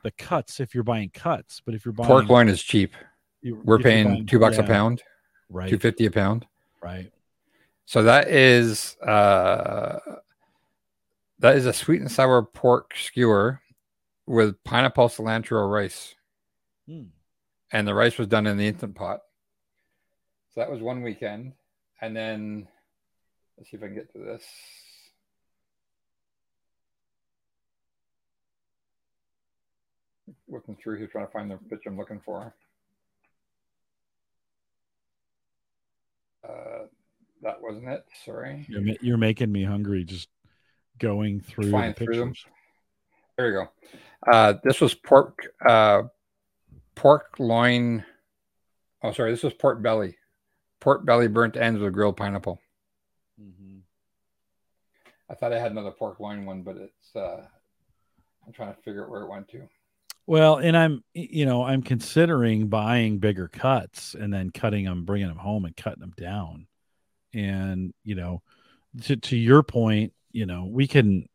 [0.04, 0.60] the cuts.
[0.60, 2.94] If you're buying cuts, but if you're buying pork loin is cheap.
[3.42, 5.02] We're paying buying, two bucks yeah, a pound,
[5.50, 5.68] right?
[5.68, 6.46] Two fifty a pound,
[6.80, 7.10] right?
[7.86, 9.98] So that is uh,
[11.40, 13.60] that is a sweet and sour pork skewer
[14.26, 16.14] with pineapple cilantro rice,
[16.86, 17.04] hmm.
[17.72, 19.20] and the rice was done in the instant pot.
[20.54, 21.52] So that was one weekend,
[22.00, 22.68] and then
[23.58, 24.44] let's see if I can get to this.
[30.54, 32.54] Looking through here, trying to find the picture I'm looking for.
[36.48, 36.84] Uh,
[37.42, 38.04] that wasn't it.
[38.24, 38.64] Sorry.
[38.68, 40.28] You're, you're making me hungry just
[41.00, 42.16] going through Flying the pictures.
[42.16, 42.34] Through them.
[43.36, 44.32] There you go.
[44.32, 46.04] Uh, this was pork, uh,
[46.94, 48.04] pork loin.
[49.02, 49.32] Oh, sorry.
[49.32, 50.16] This was pork belly.
[50.78, 52.60] Pork belly burnt ends with grilled pineapple.
[53.42, 53.78] Mm-hmm.
[55.28, 57.16] I thought I had another pork loin one, but it's.
[57.16, 57.44] Uh,
[58.46, 59.68] I'm trying to figure out where it went to.
[60.26, 65.28] Well, and I'm, you know, I'm considering buying bigger cuts and then cutting them, bringing
[65.28, 66.66] them home and cutting them down.
[67.34, 68.42] And you know
[69.02, 71.28] to, to your point you know we can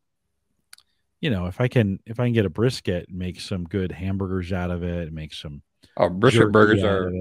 [1.20, 4.52] you know if i can if i can get a brisket make some good hamburgers
[4.54, 5.62] out of it make some
[5.98, 7.12] oh brisket burgers are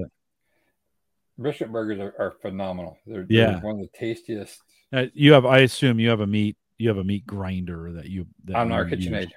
[1.37, 2.97] brisket burgers are, are phenomenal.
[3.05, 3.51] They're, yeah.
[3.51, 4.61] they're one of the tastiest.
[4.91, 8.05] Uh, you have i assume you have a meat you have a meat grinder that
[8.05, 9.31] you that on our KitchenAid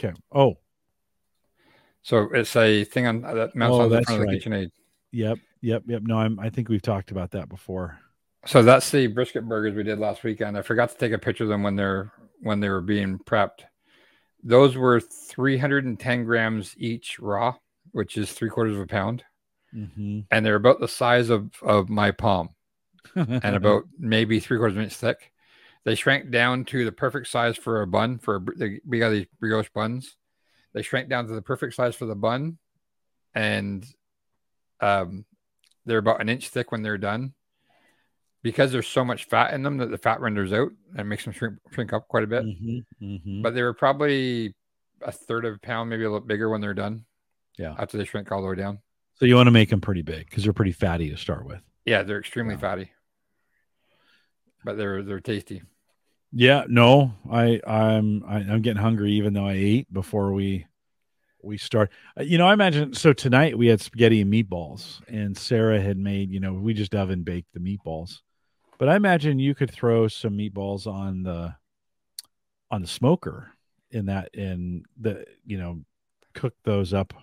[0.00, 0.16] okay.
[0.30, 0.58] Oh
[2.02, 4.34] so it's a thing on that mounts oh, on the front right.
[4.34, 4.70] of the KitchenAid
[5.12, 7.98] yep yep yep no i'm i think we've talked about that before
[8.44, 10.58] so that's the brisket burgers we did last weekend.
[10.58, 13.64] I forgot to take a picture of them when they're when they were being prepped.
[14.42, 17.54] Those were 310 grams each raw,
[17.92, 19.22] which is three quarters of a pound,
[19.72, 20.20] mm-hmm.
[20.30, 22.48] and they're about the size of of my palm,
[23.14, 25.32] and about maybe three quarters of an inch thick.
[25.84, 28.18] They shrank down to the perfect size for a bun.
[28.18, 30.16] For a, we got these brioche buns.
[30.74, 32.58] They shrank down to the perfect size for the bun,
[33.34, 33.84] and
[34.80, 35.24] um,
[35.84, 37.34] they're about an inch thick when they're done
[38.42, 41.32] because there's so much fat in them that the fat renders out and makes them
[41.32, 42.44] shrink, shrink up quite a bit.
[42.44, 43.42] Mm-hmm, mm-hmm.
[43.42, 44.54] But they were probably
[45.00, 47.04] a third of a pound, maybe a little bigger when they're done.
[47.58, 47.74] Yeah.
[47.78, 48.78] After they shrink all the way down.
[49.14, 51.60] So you want to make them pretty big because they're pretty fatty to start with.
[51.84, 52.60] Yeah, they're extremely yeah.
[52.60, 52.92] fatty,
[54.64, 55.62] but they're they're tasty.
[56.32, 60.32] Yeah, no, I I'm I, am i am getting hungry even though I ate before
[60.32, 60.66] we
[61.42, 61.90] we start.
[62.18, 65.98] Uh, you know, I imagine so tonight we had spaghetti and meatballs, and Sarah had
[65.98, 66.30] made.
[66.30, 68.20] You know, we just oven baked the meatballs
[68.82, 71.54] but I imagine you could throw some meatballs on the
[72.68, 73.52] on the smoker
[73.92, 75.84] in that in the you know
[76.34, 77.14] cook those up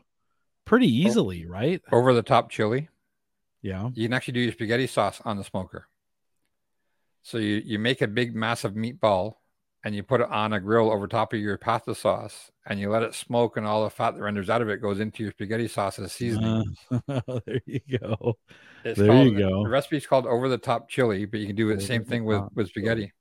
[0.64, 1.82] pretty easily, right?
[1.92, 2.88] Over the top chili.
[3.62, 3.90] Yeah.
[3.94, 5.90] You can actually do your spaghetti sauce on the smoker.
[7.22, 9.36] So you, you make a big massive meatball
[9.84, 12.90] and you put it on a grill over top of your pasta sauce and you
[12.90, 15.32] let it smoke and all the fat that renders out of it goes into your
[15.32, 16.76] spaghetti sauce as seasoning.
[16.92, 18.38] Uh, there you go.
[18.84, 19.64] It's there called, you go.
[19.64, 22.26] The recipe is called over the top chili, but you can do the same thing
[22.26, 23.14] with, with spaghetti.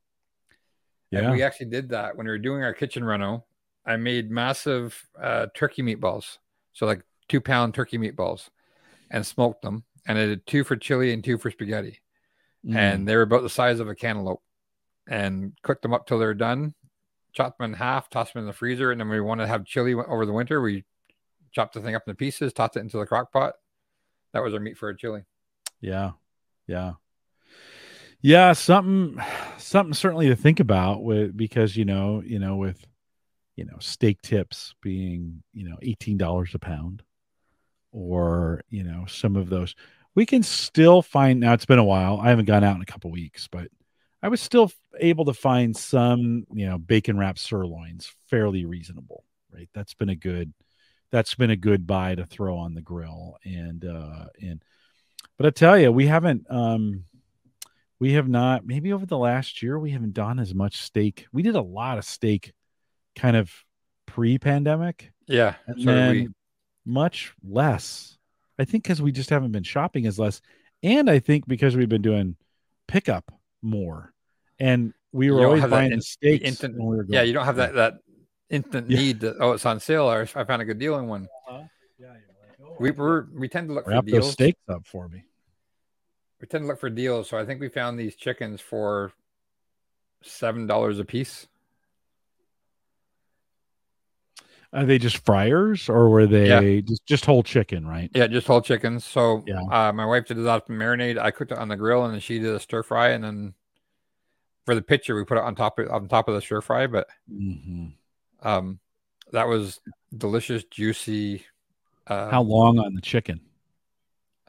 [1.11, 1.21] Yeah.
[1.21, 3.45] And we actually did that when we were doing our kitchen reno.
[3.87, 6.39] I made massive uh, turkey meatballs.
[6.75, 8.51] So like two pound turkey meatballs
[9.11, 9.85] and smoked them.
[10.07, 12.01] And I did two for chili and two for spaghetti.
[12.69, 12.77] Mm.
[12.77, 14.43] And they were about the size of a cantaloupe
[15.09, 16.75] and cooked them up till they're done.
[17.33, 19.65] Chopped them in half, tossed them in the freezer, and then we want to have
[19.65, 20.61] chili over the winter.
[20.61, 20.85] We
[21.53, 23.55] chopped the thing up into pieces, tossed it into the crock pot.
[24.33, 25.23] That was our meat for a chili.
[25.81, 26.13] Yeah,
[26.67, 26.95] yeah,
[28.21, 28.53] yeah.
[28.53, 29.23] Something,
[29.59, 32.85] something certainly to think about with because you know, you know, with
[33.57, 37.03] you know steak tips being you know eighteen dollars a pound,
[37.93, 39.75] or you know some of those
[40.19, 42.87] we can still find now it's been a while i haven't gone out in a
[42.87, 43.69] couple weeks but
[44.23, 49.69] I was still able to find some, you know, bacon wrapped sirloins fairly reasonable, right?
[49.75, 50.53] That's been a good,
[51.13, 53.37] that's been a good buy to throw on the grill.
[53.45, 54.63] And, uh, and,
[55.37, 57.05] but I tell you, we haven't, um,
[58.01, 61.27] we have not, maybe over the last year, we haven't done as much steak.
[61.33, 62.53] We did a lot of steak
[63.15, 63.53] kind of
[64.07, 65.13] pre pandemic.
[65.29, 65.55] Yeah.
[65.67, 66.35] And then
[66.85, 68.18] much less.
[68.59, 70.41] I think because we just haven't been shopping as less.
[70.83, 72.37] And I think because we've been doing
[72.87, 74.13] pickup more.
[74.59, 76.45] And we were always buying in, steaks.
[76.45, 77.95] Instant, we were yeah, you don't have that that
[78.51, 78.99] instant yeah.
[78.99, 81.29] need that oh it's on sale or I found a good deal in one.
[81.49, 81.63] Uh-huh.
[81.99, 84.27] Yeah, you're like, oh, We were we tend to look Wrap for deals.
[84.27, 85.25] those steaks up for me.
[86.41, 87.29] We tend to look for deals.
[87.29, 89.13] So I think we found these chickens for
[90.23, 91.47] seven dollars a piece.
[94.73, 96.61] Are they just fryers or were they Yeah.
[96.83, 97.87] just just whole chicken?
[97.87, 98.11] Right.
[98.15, 99.05] Yeah, just whole chickens.
[99.05, 99.63] So Yeah.
[99.71, 101.19] uh, my wife did a lot of marinade.
[101.19, 103.09] I cooked it on the grill, and then she did a stir fry.
[103.11, 103.55] And then
[104.67, 106.87] for the picture, we put it on top of on top of the stir fry.
[106.87, 107.89] But hmm
[108.43, 108.79] um,
[109.33, 109.81] that was
[110.17, 111.45] delicious, juicy.
[112.07, 113.41] Uh, How long on the chicken?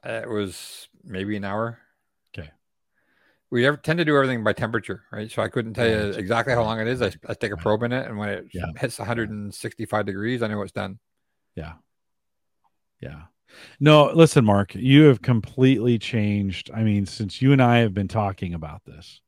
[0.04, 1.80] It was maybe an hour.
[3.52, 5.30] We ever tend to do everything by temperature, right?
[5.32, 7.02] So I couldn't tell you exactly how long it is.
[7.02, 8.68] I, I stick a probe in it, and when it Yeah.
[8.78, 11.00] hits 165 degrees, I know it's done.
[11.56, 11.74] Yeah.
[13.02, 13.24] Yeah.
[13.80, 16.70] No, listen, Mark, you have completely changed.
[16.74, 19.22] I mean, since you and I have been talking about this,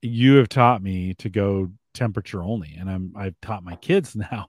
[0.00, 2.74] you have taught me to go temperature only.
[2.78, 4.48] And I'm I've taught my kids now.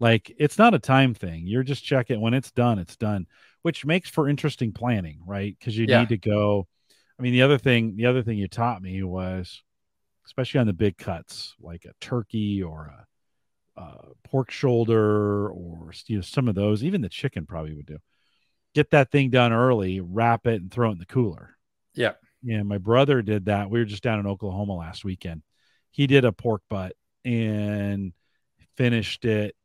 [0.00, 1.46] Like it's not a time thing.
[1.46, 3.26] You're just checking when it's done, it's done,
[3.62, 5.54] which makes for interesting planning, right?
[5.58, 6.00] Because you Yeah.
[6.00, 6.66] need to go.
[7.18, 9.62] I mean, the other thing, the other thing you taught me was
[10.26, 13.06] especially on the big cuts, like a turkey or a
[13.76, 17.98] uh, pork shoulder or you know some of those even the chicken probably would do.
[18.74, 21.56] Get that thing done early wrap it and throw it in the cooler.
[21.94, 22.12] Yeah.
[22.42, 23.70] yeah my brother did that.
[23.70, 25.42] We were just down in oklahoma last weekend.
[25.90, 28.12] He did a pork butt and
[28.76, 29.56] finished it.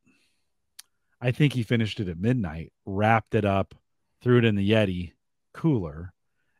[1.21, 3.75] I think he finished it at midnight wrapped it up
[4.21, 5.13] threw it in the yeti
[5.53, 6.13] cooler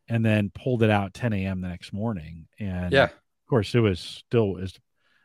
[0.10, 3.04] and then pulled it out 10 a.m the next morning and Yeah.
[3.06, 3.12] of
[3.50, 4.74] course it was still is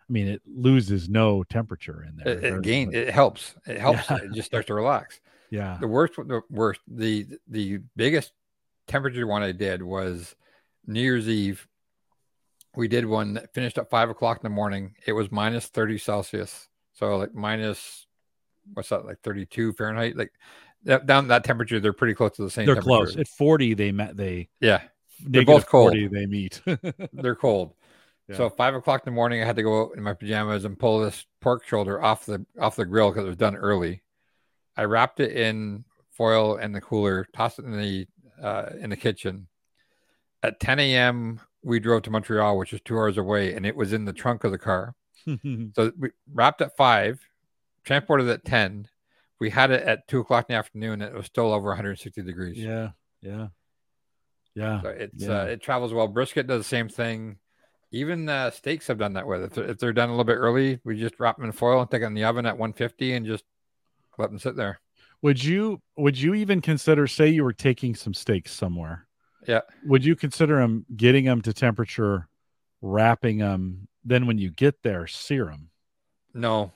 [0.09, 3.55] i mean it loses no temperature in there It, it gain it helps.
[3.66, 4.09] It helps.
[4.11, 4.18] Yeah.
[4.25, 5.20] It just starts to relax.
[5.51, 8.33] yeah The worst, the worst, the the biggest
[8.87, 10.35] temperature one I did was
[10.87, 11.66] New Year's Eve.
[12.77, 14.94] We did one that finished at five o'clock in the morning.
[15.07, 16.68] It was minus 30 Celsius.
[16.94, 18.07] So like minus
[18.75, 20.16] what's that, like 32 Fahrenheit?
[20.16, 20.33] Like
[20.85, 23.05] that, down that temperature, they're pretty close to the same they're temperature.
[23.12, 24.83] close at 40 they met they Yeah,
[25.27, 25.92] They're both cold.
[25.92, 26.61] 40 they meet
[27.12, 27.75] they're cold.
[28.29, 28.37] Yeah.
[28.37, 30.79] So five o'clock in the morning, I had to go out in my pajamas and
[30.79, 34.03] pull this pork shoulder off the off the grill because it was done early.
[34.77, 38.07] I wrapped it in foil in the cooler, tossed it in the
[38.42, 39.47] uh, in the kitchen.
[40.42, 43.92] At 10 a.m., we drove to Montreal, which is two hours away, and it was
[43.92, 44.94] in the trunk of the car.
[45.75, 47.27] So we wrapped at five,
[47.83, 48.88] transported at 10.
[49.40, 52.23] We had it at two o'clock in the afternoon, and it was still over 160
[52.23, 52.57] degrees.
[52.59, 53.49] yeah yeah
[54.55, 55.40] yeah So it's Yeah.
[55.42, 56.09] uh, it travels well.
[56.09, 57.38] Brisket does the same thing.
[57.90, 59.42] Even uh, steaks have done that with.
[59.44, 61.81] If they're, if they're done a little bit early, we just wrap them in foil
[61.81, 63.44] and take it in the oven at 150 and just
[64.18, 64.81] let them sit there.
[65.23, 69.07] would you would you even consider say you were taking some steaks somewhere
[69.47, 69.61] Yeah.
[69.85, 72.29] would you consider them getting them to temperature
[72.83, 75.70] wrapping them then when you get there sear them
[76.35, 76.73] No,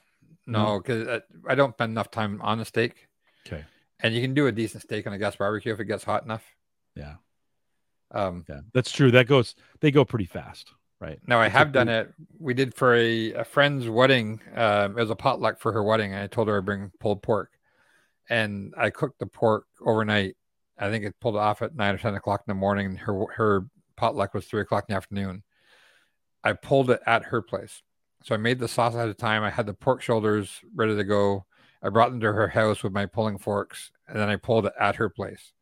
[0.48, 3.06] no, because I don't spend enough time on the steak.
[3.46, 3.64] okay
[4.00, 6.24] And you can do a decent steak on a gas barbecue if it gets hot
[6.24, 6.44] enough.
[6.96, 7.14] yeah
[8.10, 11.72] Um, yeah that's true that goes they go pretty fast right now I It's have
[11.72, 12.12] done it.
[12.38, 14.40] We did for a, a friend's wedding.
[14.56, 16.12] Um, it was a potluck for her wedding.
[16.12, 17.52] And I told her I'd bring pulled pork,
[18.28, 20.36] and I cooked the pork overnight.
[20.78, 22.96] I think it pulled off at nine or ten o'clock in the morning.
[22.96, 25.42] Her her potluck was three o'clock in the afternoon.
[26.42, 27.82] I pulled it at her place,
[28.22, 29.42] so I made the sauce ahead of time.
[29.42, 31.46] I had the pork shoulders ready to go.
[31.82, 34.72] I brought them to her house with my pulling forks, and then I pulled it
[34.78, 35.52] at her place.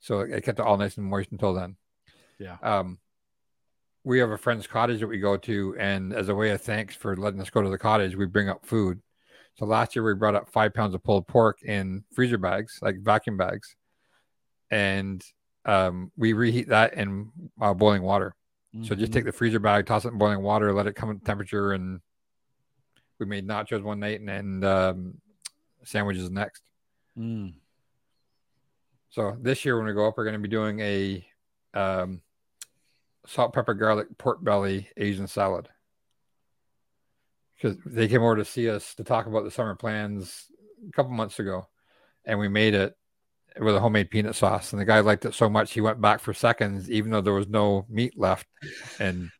[0.00, 1.76] So it kept it all nice and moist until then.
[2.38, 2.98] yeah Um,
[4.04, 6.94] we have a friend's cottage that we go to, and as a way of thanks
[6.94, 9.02] for letting us go to the cottage, we bring up food.
[9.56, 13.00] So last year we brought up five pounds of pulled pork in freezer bags, like
[13.00, 13.74] vacuum bags,
[14.70, 15.24] and
[15.64, 18.35] um, we reheat that in uh, boiling water.
[18.84, 21.24] So just take the freezer bag, toss it in boiling water, let it come to
[21.24, 22.00] temperature, and
[23.18, 25.14] we made nachos one night and, and um,
[25.84, 26.62] sandwiches next.
[27.18, 27.54] Mm.
[29.10, 31.26] So this year when we go up, we're going to be doing a
[31.74, 32.20] um,
[33.26, 35.68] salt, pepper, garlic, pork belly Asian salad.
[37.56, 40.46] Because they came over to see us to talk about the summer plans
[40.86, 41.68] a couple months ago,
[42.24, 42.94] and we made it
[43.60, 44.72] with a homemade peanut sauce.
[44.72, 47.32] And the guy liked it so much he went back for seconds, even though there
[47.32, 48.46] was no meat left.
[48.98, 49.30] And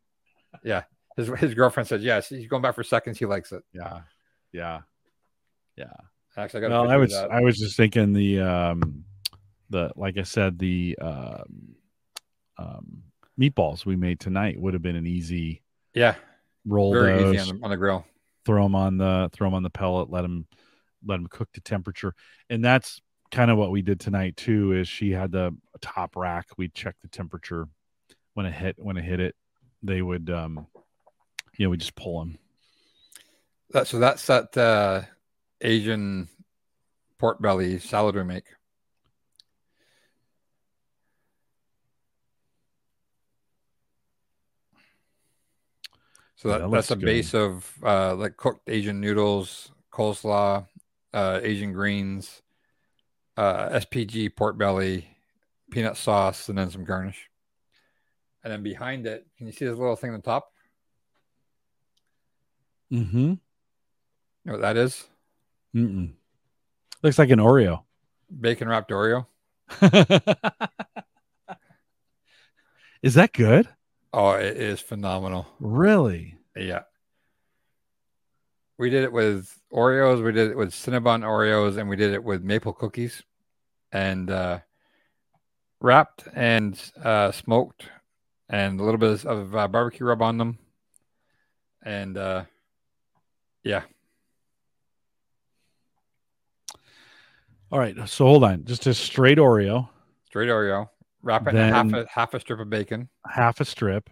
[0.64, 0.84] yeah,
[1.16, 3.18] his his girlfriend said yes, he's going back for seconds.
[3.18, 3.62] He likes it.
[3.72, 4.00] yeah
[4.52, 4.80] yeah
[5.76, 5.92] yeah
[6.36, 6.66] Actually, I got.
[6.66, 7.30] a well, picture I was that.
[7.30, 9.04] I was just thinking the um
[9.70, 11.74] the like I said the um,
[12.58, 13.02] um
[13.40, 15.62] meatballs we made tonight would have been an easy
[15.94, 16.16] yeah,
[16.66, 18.04] roll very those, easy on the, on the grill.
[18.44, 20.46] throw them on the throw them on the pellet, let them
[21.06, 22.14] let them cook to temperature,
[22.50, 23.00] and that's
[23.30, 26.46] kind of what we did tonight too is she had the top rack.
[26.56, 27.68] We checked the temperature
[28.34, 29.34] when it hit when it hit it.
[29.82, 30.66] They would, um,
[31.56, 32.38] you know, we just pull them.
[33.70, 35.02] That, so that's that uh,
[35.60, 36.28] Asian
[37.18, 38.44] pork belly salad we make.
[46.36, 50.66] So that, yeah, that that's a base of uh, like cooked Asian noodles, coleslaw,
[51.14, 52.42] uh, Asian greens,
[53.36, 55.08] uh, SPG pork belly,
[55.70, 57.28] peanut sauce, and then some garnish.
[58.42, 60.52] And then behind it, can you see this little thing on the top?
[62.92, 63.18] Mm-hmm.
[63.18, 63.38] You
[64.44, 65.04] know what that is?
[65.74, 66.12] Mm-mm.
[67.02, 67.82] Looks like an Oreo.
[68.40, 69.26] Bacon wrapped Oreo.
[73.02, 73.68] Is that good?
[74.12, 75.46] Oh, it is phenomenal.
[75.60, 76.38] Really?
[76.56, 76.82] Yeah.
[78.78, 82.22] We did it with Oreos, we did it with Cinnabon Oreos, and we did it
[82.22, 83.22] with maple cookies
[83.90, 84.58] and uh,
[85.80, 87.88] wrapped and uh, smoked
[88.48, 90.58] and a little bit of uh, barbecue rub on them.
[91.82, 92.44] And uh,
[93.62, 93.82] yeah,
[97.70, 97.96] All right.
[98.08, 98.64] So hold on.
[98.64, 99.88] Just a straight Oreo,
[100.26, 100.88] straight Oreo.
[101.22, 103.08] Wrap it in half a half a strip of bacon.
[103.28, 104.08] half a strip.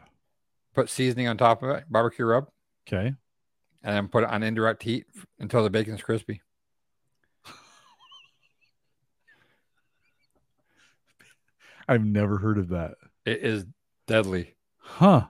[0.75, 2.49] Put seasoning on top of it, barbecue rub,
[2.89, 3.15] Okay.
[3.85, 5.07] And then put it on indirect heat
[5.39, 6.41] until the bacon's crispy.
[11.89, 12.95] I've never heard of that.
[13.27, 13.67] It is
[14.07, 14.55] deadly.
[14.79, 15.27] Huh.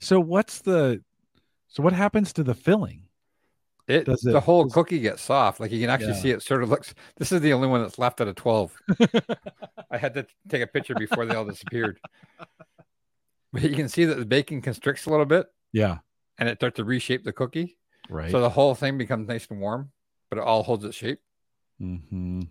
[0.00, 1.02] So what's the
[1.68, 3.02] so what happens to the filling?
[3.86, 5.60] It Does the whole does- cookie gets soft.
[5.60, 6.20] Like you can actually Yeah.
[6.20, 6.94] see it sort of looks.
[7.16, 8.74] This is the only one that's left out of twelve.
[9.90, 12.00] I had to take a picture before they all disappeared.
[13.52, 15.98] But you can see that the bacon constricts a little bit, Yeah.
[16.38, 17.76] and it starts to reshape the cookie.
[18.08, 18.30] Right.
[18.30, 19.90] So the whole thing becomes nice and warm,
[20.30, 21.20] but it all holds its shape.
[21.80, 22.42] mm-hmm.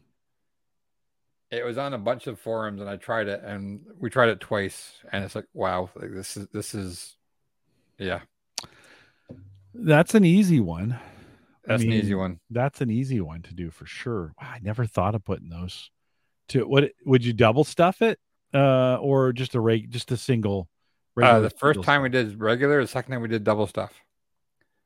[1.51, 4.39] It was on a bunch of forums, and I tried it, and we tried it
[4.39, 7.15] twice, and it's like, wow, like this is this is,
[7.99, 8.21] yeah,
[9.75, 10.97] That's an easy one.
[11.65, 12.39] that's an easy one.
[12.49, 14.33] That's an easy one to do for sure.
[14.41, 15.91] Wow, I never thought of putting those
[16.49, 18.19] to what would you double stuff it?
[18.53, 20.67] Uh or just a reg just a single
[21.19, 23.91] Uh, the first time we did regular, the second time we did double stuff.
[23.91, 24.01] stuff?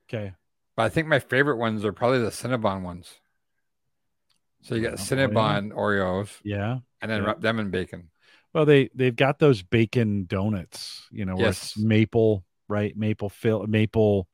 [0.10, 0.34] Okay.
[0.78, 3.12] But I think my favorite ones are probably the Cinnabon ones.
[4.62, 5.04] So you get Oh, yeah.
[5.04, 6.80] Cinnabon Oreos Yeah.
[7.02, 7.28] and then Yeah.
[7.28, 8.10] wrap them in bacon.
[8.54, 12.96] Well, they they've got those bacon donuts, you know, it's maple, right?
[12.96, 14.28] Maple fill, maple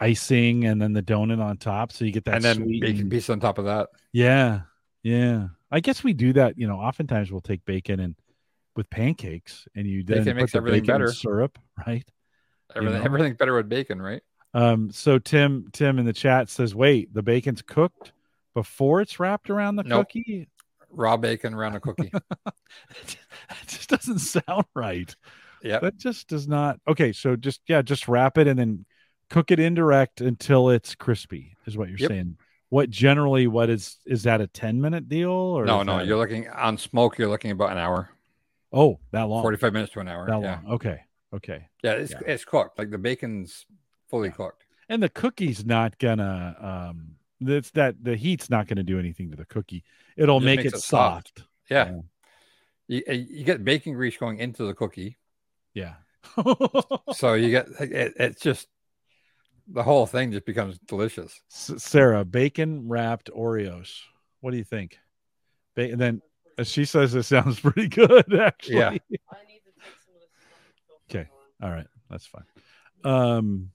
[0.00, 3.10] icing, and then the donut on top, so you get that and then bacon and-
[3.10, 3.88] piece on top of that.
[4.12, 4.62] Yeah,
[5.02, 5.48] yeah.
[5.70, 6.56] I guess we do that.
[6.58, 8.14] You know, oftentimes we'll take bacon and
[8.76, 11.12] with pancakes, and you then Bacon makes the everything better.
[11.12, 12.06] syrup, right?
[12.74, 13.04] Everything, know?
[13.04, 14.22] everything's better with bacon, right?
[14.54, 14.90] Um.
[14.92, 18.12] So Tim, Tim in the chat says, "Wait, the bacon's cooked
[18.54, 20.06] before it's wrapped around the Nope.
[20.08, 20.48] cookie."
[20.90, 22.12] Raw bacon around a cookie.
[22.44, 22.54] that
[23.66, 25.14] just doesn't sound right.
[25.62, 25.80] yeah.
[25.80, 26.78] That just does not.
[26.86, 28.84] Okay, so just yeah, just wrap it and then
[29.28, 31.56] cook it indirect until it's crispy.
[31.66, 32.08] Is what you're Yep.
[32.10, 32.36] saying.
[32.68, 33.46] What generally?
[33.48, 36.78] What is is that a ten minute deal or No, no, that- you're looking on
[36.78, 37.18] smoke.
[37.18, 38.10] You're looking about an hour,
[38.72, 40.26] oh that long 45 minutes to an hour.
[40.28, 40.60] that yeah.
[40.64, 40.74] long.
[40.74, 41.00] Okay,
[41.34, 41.68] okay.
[41.82, 41.92] Yeah.
[41.94, 42.18] It's, Yeah.
[42.26, 42.78] it's cooked.
[42.78, 43.66] Like the bacon's
[44.14, 44.34] fully Yeah.
[44.34, 44.64] cooked.
[44.88, 47.16] And the cookie's not gonna um.
[47.40, 49.82] That's that the heat's not gonna do anything to the cookie.
[50.16, 51.38] It'll Just make it it soft.
[51.38, 51.48] soft.
[51.70, 52.00] Yeah.
[52.86, 55.16] You, uh, you get bacon grease going into the cookie.
[55.72, 55.94] Yeah.
[57.14, 58.66] So you get, it, it's just,
[59.68, 61.40] the whole thing just becomes delicious.
[61.52, 64.00] S- Sarah, bacon wrapped Oreos.
[64.40, 64.98] What do you think?
[65.74, 66.22] Ba- and then
[66.58, 68.76] uh, she says it sounds pretty good, actually.
[68.76, 68.88] Yeah.
[68.90, 68.90] I
[69.48, 71.16] need to take some of this.
[71.16, 71.28] Okay.
[71.62, 72.44] All right, that's fine.
[73.04, 73.70] Um,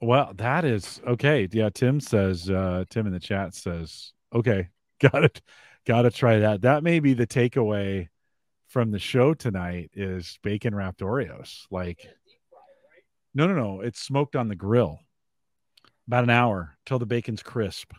[0.00, 1.48] well, that is okay.
[1.50, 2.50] Yeah, Tim says.
[2.50, 4.68] Uh, Tim in the chat says, "Okay,
[5.00, 5.40] got it,
[5.86, 8.08] got to try that." That may be the takeaway
[8.68, 11.66] from the show tonight: is bacon wrapped Oreos.
[11.70, 12.06] Like,
[13.34, 15.00] no, no, no, it's smoked on the grill,
[16.06, 17.92] about an hour till the bacon's crisp.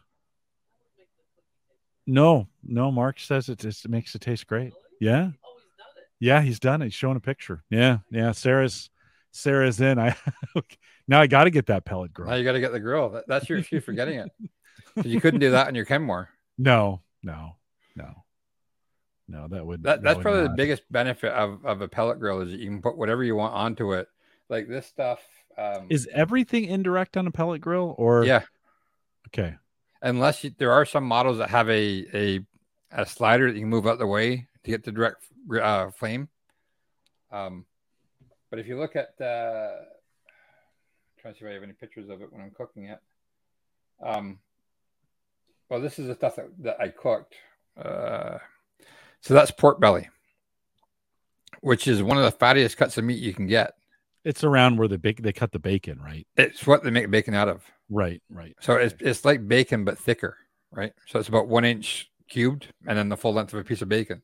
[2.05, 4.73] No, no, Mark says it just makes it taste great.
[5.01, 5.31] Yeah.
[5.43, 6.07] Oh, he's done it.
[6.19, 6.85] Yeah, he's done it.
[6.85, 7.63] He's showing a picture.
[7.69, 8.31] Yeah, yeah.
[8.31, 8.89] Sarah's
[9.31, 9.99] Sarah's in.
[9.99, 10.15] I
[11.07, 12.29] now I got to get that pellet grill.
[12.29, 13.09] Now you got to get the grill.
[13.09, 14.31] That, that's your excuse for getting it.
[15.05, 16.29] you couldn't do that in your Kenmore.
[16.57, 17.55] No, no,
[17.95, 18.23] no,
[19.27, 19.47] no.
[19.47, 22.51] That would That, that's would probably the biggest benefit of, of a pellet grill is
[22.51, 24.07] that you can put whatever you want onto it.
[24.49, 25.19] Like this stuff.
[25.57, 28.43] Um, Is everything indirect on a pellet grill or yeah,
[29.27, 29.55] Okay,
[30.01, 32.39] unless you, there are some models that have a, a
[32.91, 35.25] a slider that you can move out the way to get the direct
[35.61, 36.29] uh, flame.
[37.31, 37.65] Um,
[38.49, 39.83] but if you look at, uh,
[41.19, 42.99] trying to see if I have any pictures of it when I'm cooking it.
[44.05, 44.39] Um,
[45.69, 47.35] well, this is the stuff that, that I cooked.
[47.81, 48.37] Uh,
[49.21, 50.09] so that's pork belly,
[51.61, 53.73] which is one of the fattiest cuts of meat you can get.
[54.23, 56.27] it's around where the they cut the bacon, right?
[56.35, 57.63] It's what they make bacon out of.
[57.89, 58.55] Right, right.
[58.59, 60.37] So it's it's like bacon but thicker,
[60.71, 60.91] right?
[61.07, 63.89] So it's about one inch cubed, and then the full length of a piece of
[63.89, 64.21] bacon.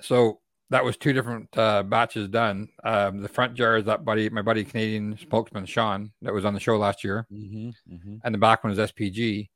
[0.00, 0.40] So
[0.74, 2.68] that was two different uh, batches done.
[2.82, 6.52] Um, the front jar is that buddy, my buddy Canadian spokesman Sean, that was on
[6.52, 8.16] the show last year, Mm-hmm, mm-hmm.
[8.24, 9.50] and the back one is SPG.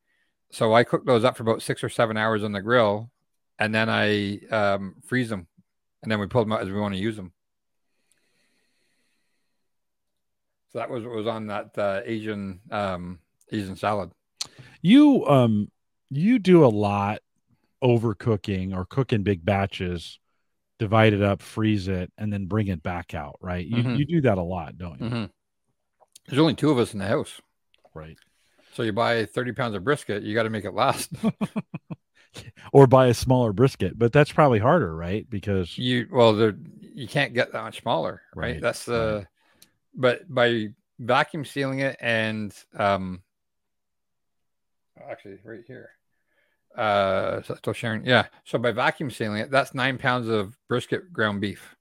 [0.52, 3.10] So I cook those up for about six or seven hours on the grill,
[3.58, 5.48] and then I um, freeze them,
[6.04, 7.32] and then we pull them out as we want to use them.
[10.72, 13.18] So that was what was on that uh, Asian um,
[13.50, 14.12] Asian salad.
[14.82, 15.72] You um
[16.10, 17.22] you do a lot
[17.82, 20.20] overcooking or cook in big batches,
[20.79, 23.66] divide it up, freeze it, and then bring it back out, right?
[23.66, 23.99] You Mhm.
[23.99, 25.07] you do that a lot, don't you?
[25.07, 25.24] Mm-hmm.
[26.29, 27.41] There's only two of us in the house,
[27.95, 28.18] Right.
[28.74, 31.11] so you buy 30 pounds of brisket, you got to make it last.
[32.72, 35.29] Or buy a smaller brisket, but that's probably harder, right?
[35.29, 38.53] Because you well, there you can't get that much smaller, right?
[38.53, 39.26] Right, That's the,
[39.95, 40.68] but by
[40.99, 43.22] vacuum sealing it and um,
[45.09, 45.91] actually right here,
[46.79, 48.26] uh, so still sharing, yeah.
[48.45, 51.74] So by vacuum sealing it, that's nine pounds of brisket ground beef,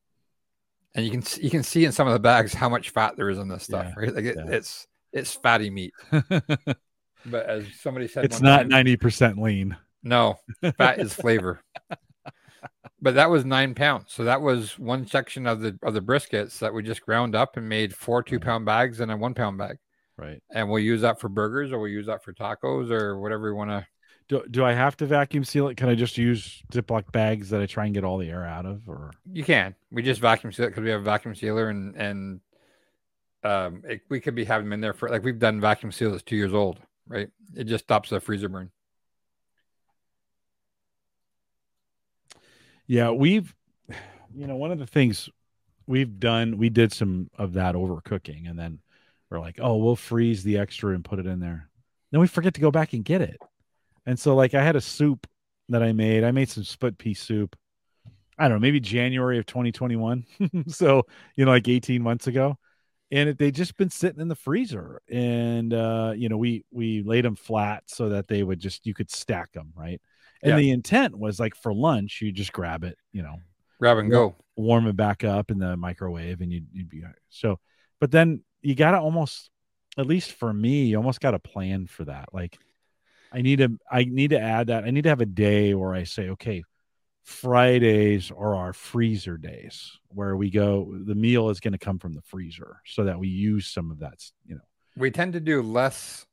[0.96, 3.30] and you can you can see in some of the bags how much fat there
[3.30, 4.16] is in this stuff, Yeah, right?
[4.16, 4.48] Like it, yeah.
[4.56, 9.78] it's it's fatty meat, but as somebody said, it's not ninety percent lean.
[10.04, 10.40] no,
[10.78, 11.62] fat is flavor.
[13.00, 14.06] But that was nine pounds.
[14.12, 17.56] So that was one section of the of the briskets that we just ground up
[17.56, 19.78] and made four two pound bags and a one pound bag.
[20.18, 20.42] Right.
[20.52, 23.56] And we'll use that for burgers or we'll use that for tacos or whatever we
[23.56, 23.86] want to.
[24.30, 25.78] Do, do I have to vacuum seal it?
[25.78, 28.66] Can I just use Ziploc bags that I try and get all the air out
[28.66, 28.88] of?
[28.88, 29.76] Or You can.
[29.90, 32.42] We just vacuum seal it because we have a vacuum sealer and and
[33.44, 36.12] um it, we could be having them in there for like we've done vacuum seal
[36.12, 37.30] that's two years old, right?
[37.56, 38.72] It just stops the freezer burn.
[42.88, 43.54] Yeah, we've,
[44.34, 45.30] you know, one of the things
[45.88, 48.80] we've done, we did some of that overcooking, and then
[49.30, 51.70] we're like, oh, we'll freeze the extra and put it in there.
[52.12, 53.38] Then we forget to go back and get it.
[54.08, 55.28] And so, like, I had a soup
[55.70, 56.24] that I made.
[56.26, 57.56] I made some split pea soup.
[58.40, 60.26] I don't know, maybe January of 2021.
[60.70, 61.04] so,
[61.36, 62.58] you know, like 18 months ago.
[63.12, 65.02] And it, they just been sitting in the freezer.
[65.10, 68.96] And, uh, you know, we, we laid them flat so that they would just, you
[68.96, 69.74] could stack them.
[69.76, 70.02] Right.
[70.44, 70.58] And Yeah.
[70.58, 73.38] the intent was like for lunch, you just grab it, you know,
[73.80, 74.36] Grab and go.
[74.56, 77.60] warm it back up in the microwave and you'd, you'd be so
[78.00, 79.52] but then you gotta almost
[79.98, 82.58] at least for me you almost gotta plan for that like
[83.38, 84.84] i need to i need to add that.
[84.84, 86.64] I need to have a day where i say okay
[87.28, 92.14] fridays are our freezer days where we go the meal is going to come from
[92.14, 94.62] the freezer so that we use some of that you know.
[94.96, 96.26] We tend to do less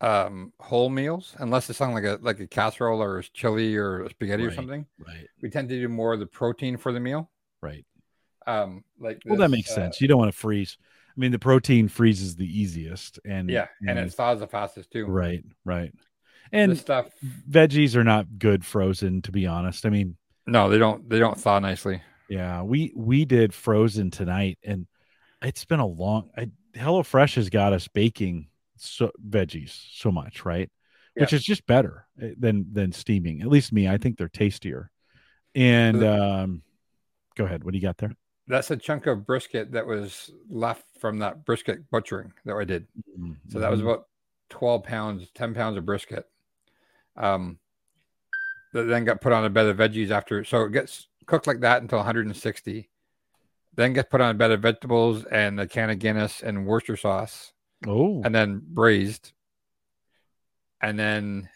[0.00, 4.02] um whole meals unless it's something like a like a casserole or a chili or
[4.04, 4.86] a spaghetti or something.
[4.98, 5.26] right.
[5.40, 7.30] We tend to do more of the protein for the meal.
[7.62, 7.86] Right.
[8.46, 10.78] Um like well that makes uh, sense you don't want to freeze.
[11.16, 14.90] I mean the protein freezes the easiest and yeah and and- it thaws the fastest
[14.90, 15.06] too.
[15.06, 15.92] Right right
[16.52, 17.08] and this stuff.
[17.48, 19.86] veggies are not good frozen to be honest.
[19.86, 22.02] I mean no they don't they don't thaw nicely.
[22.28, 24.86] Yeah we we did frozen tonight and
[25.42, 30.70] it's been a long I, HelloFresh has got us baking so veggies so much right?
[31.16, 33.42] Which is just better eh, than than steaming.
[33.42, 34.90] At least me i think they're tastier.
[35.54, 36.62] And um
[37.36, 38.12] go ahead what do you got there?
[38.46, 42.86] That's a chunk of brisket that was left from that brisket butchering that i did.
[43.48, 43.84] So that was Mhm.
[43.84, 44.06] about
[44.48, 46.26] 12 pounds 10 pounds of brisket
[47.20, 47.58] um
[48.72, 51.60] that then got put on a bed of veggies after so it gets cooked like
[51.60, 52.90] that until 160
[53.74, 56.96] then gets put on a bed of vegetables and a can of guinness and worcester
[56.96, 57.52] sauce.
[57.86, 58.20] Oh.
[58.24, 59.32] And then braised.
[60.82, 61.48] And then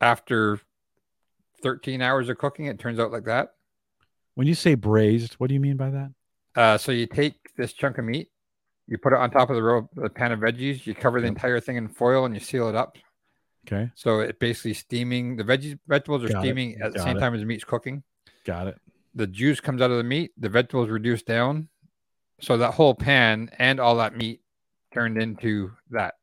[0.00, 0.60] after
[1.62, 3.54] 13 hours of cooking it turns out like that.
[4.34, 6.12] When you say braised what do you mean by that?
[6.54, 8.28] Uh, so you take this chunk of meat
[8.88, 11.26] you put it on top of the, row, the pan of veggies you cover the
[11.26, 12.98] entire thing in foil and you seal it up
[13.66, 16.40] okay So it basically steaming the veggies vegetables are Got it.
[16.40, 17.20] steaming at the Got same it.
[17.20, 18.02] time as the meat's cooking.
[18.44, 18.76] got it
[19.14, 21.68] The juice comes out of the meat, the vegetables reduced down.
[22.40, 24.40] So that whole pan and all that meat
[24.92, 26.14] turned into that,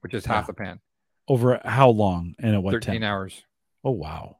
[0.00, 0.80] which is half the pan.
[1.28, 3.04] over how long and at what 13 temp?
[3.04, 3.44] hours.
[3.84, 4.38] oh wow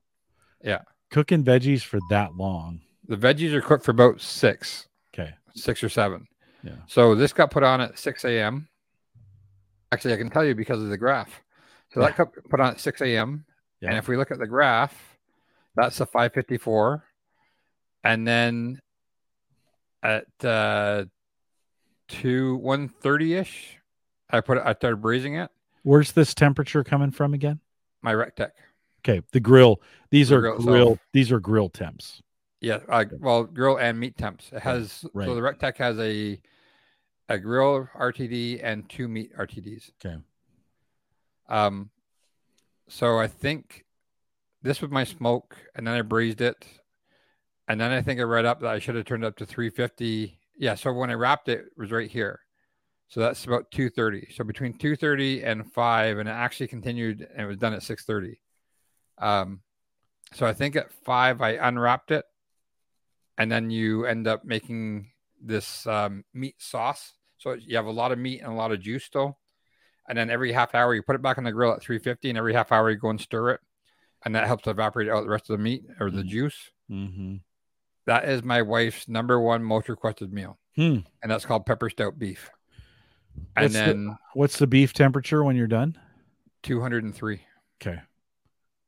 [0.65, 0.81] Yeah.
[1.11, 5.89] cooking veggies for that long The veggies are cooked for about six, okay six or
[5.89, 6.27] seven.
[6.65, 6.73] Yeah.
[6.89, 8.69] So this got put on at 6 a.m.
[9.93, 11.31] Actually, I can tell you because of the graph.
[11.93, 13.45] So that got put on at 6 a.m.
[13.80, 13.91] Yeah.
[13.91, 14.95] And if we look at the graph,
[15.74, 17.05] that's a 554.
[18.05, 18.80] And then
[20.03, 21.05] at uh,
[22.09, 23.78] two 130-ish,
[24.30, 25.51] I put it, I started braising it.
[25.82, 27.61] where's this temperature coming from again
[28.03, 28.51] My Rectec.
[29.01, 29.80] Okay, the grill.
[30.11, 30.99] These The are grill grill.
[31.12, 32.22] These are grill temps.
[32.61, 34.51] Yeah, uh, well, grill and meat temps.
[34.53, 35.26] It has right.
[35.26, 36.41] so the Rectec has a
[37.28, 39.91] a grill RTD and two meat RTDs.
[40.05, 40.16] Okay.
[41.49, 41.90] Um,
[42.88, 43.84] so I think
[44.62, 46.66] this was my smoke, and then I braised it,
[47.66, 50.38] and then I think I read up that I should have turned up to 350.
[50.57, 52.40] Yeah, so when I wrapped it, it was right here.
[53.09, 54.34] So that's about 2:30.
[54.34, 58.40] So between 2:30 and 5 and it actually continued and it was done at 6:30.
[59.16, 59.62] Um
[60.34, 62.26] so I think at 5 I unwrapped it
[63.38, 67.14] and then you end up making this um, meat sauce.
[67.38, 69.38] So you have a lot of meat and a lot of juice still.
[70.09, 72.39] And then every half hour you put it back on the grill at 350 and
[72.39, 73.61] every half hour you go and stir it
[74.25, 76.29] and that helps evaporate out the rest of the meat or the Mhm.
[76.29, 76.71] juice.
[76.91, 77.37] Mm-hmm.
[78.07, 81.01] That is my wife's number one most requested meal, Hmm.
[81.23, 82.51] and that's called pepper stout beef.
[83.55, 85.97] And What's the- then What's the beef temperature when you're done?
[86.63, 87.43] 203
[87.81, 88.01] Okay.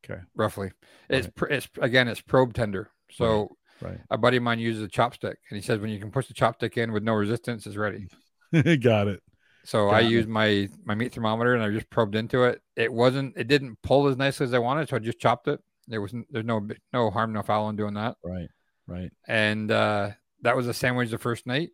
[0.05, 0.21] Okay.
[0.35, 0.73] Roughly.
[1.09, 1.53] It's Right.
[1.53, 2.91] it's again it's probe tender.
[3.13, 4.01] So Right.
[4.11, 6.35] a buddy of mine uses a chopstick, and he says when you can push the
[6.35, 8.09] chopstick in with no resistance, it's ready.
[8.83, 9.23] Got it.
[9.71, 10.11] So I it.
[10.11, 12.61] used my my meat thermometer and I just probed into it.
[12.77, 15.61] It wasn't it didn't pull as nicely as I wanted, so I just chopped it.
[15.87, 18.17] There was there's no no harm no foul in doing that.
[18.25, 18.49] Right.
[18.87, 19.13] Right.
[19.29, 20.11] and uh,
[20.43, 21.71] that was a sandwich the first night.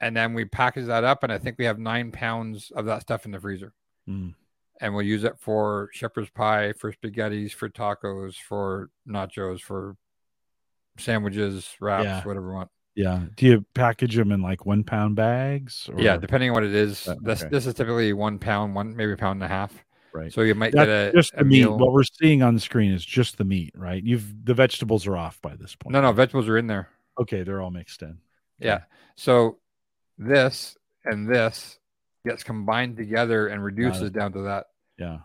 [0.00, 3.02] And then we packaged that up, and I think we have nine pounds of that
[3.02, 3.72] stuff in the freezer,
[4.08, 4.34] Mm.
[4.80, 9.96] and we'll use it for shepherd's pie, for spaghettis, for tacos, for nachos, for
[10.98, 12.24] sandwiches, wraps, Yeah.
[12.24, 12.70] whatever we want.
[12.94, 13.22] Yeah.
[13.36, 15.88] Do you package them in like one pound bags?
[15.92, 16.00] Or?
[16.00, 17.08] Yeah, depending on what it is.
[17.08, 17.50] Uh, This okay.
[17.50, 19.72] this is typically one pound, one maybe a pound and a half.
[20.12, 20.30] Right.
[20.30, 21.60] So you might That's get a just a the meat.
[21.64, 21.78] meal.
[21.78, 24.02] What we're seeing on the screen is just the meat, right?
[24.04, 25.94] You've the vegetables are off by this point.
[25.94, 26.90] No, no, vegetables are in there.
[27.18, 28.18] Okay, they're all mixed in.
[28.58, 28.82] Yeah.
[29.16, 29.58] So
[30.18, 31.78] this and this
[32.26, 34.66] gets combined together and reduces down to that.
[34.98, 35.18] Yeah.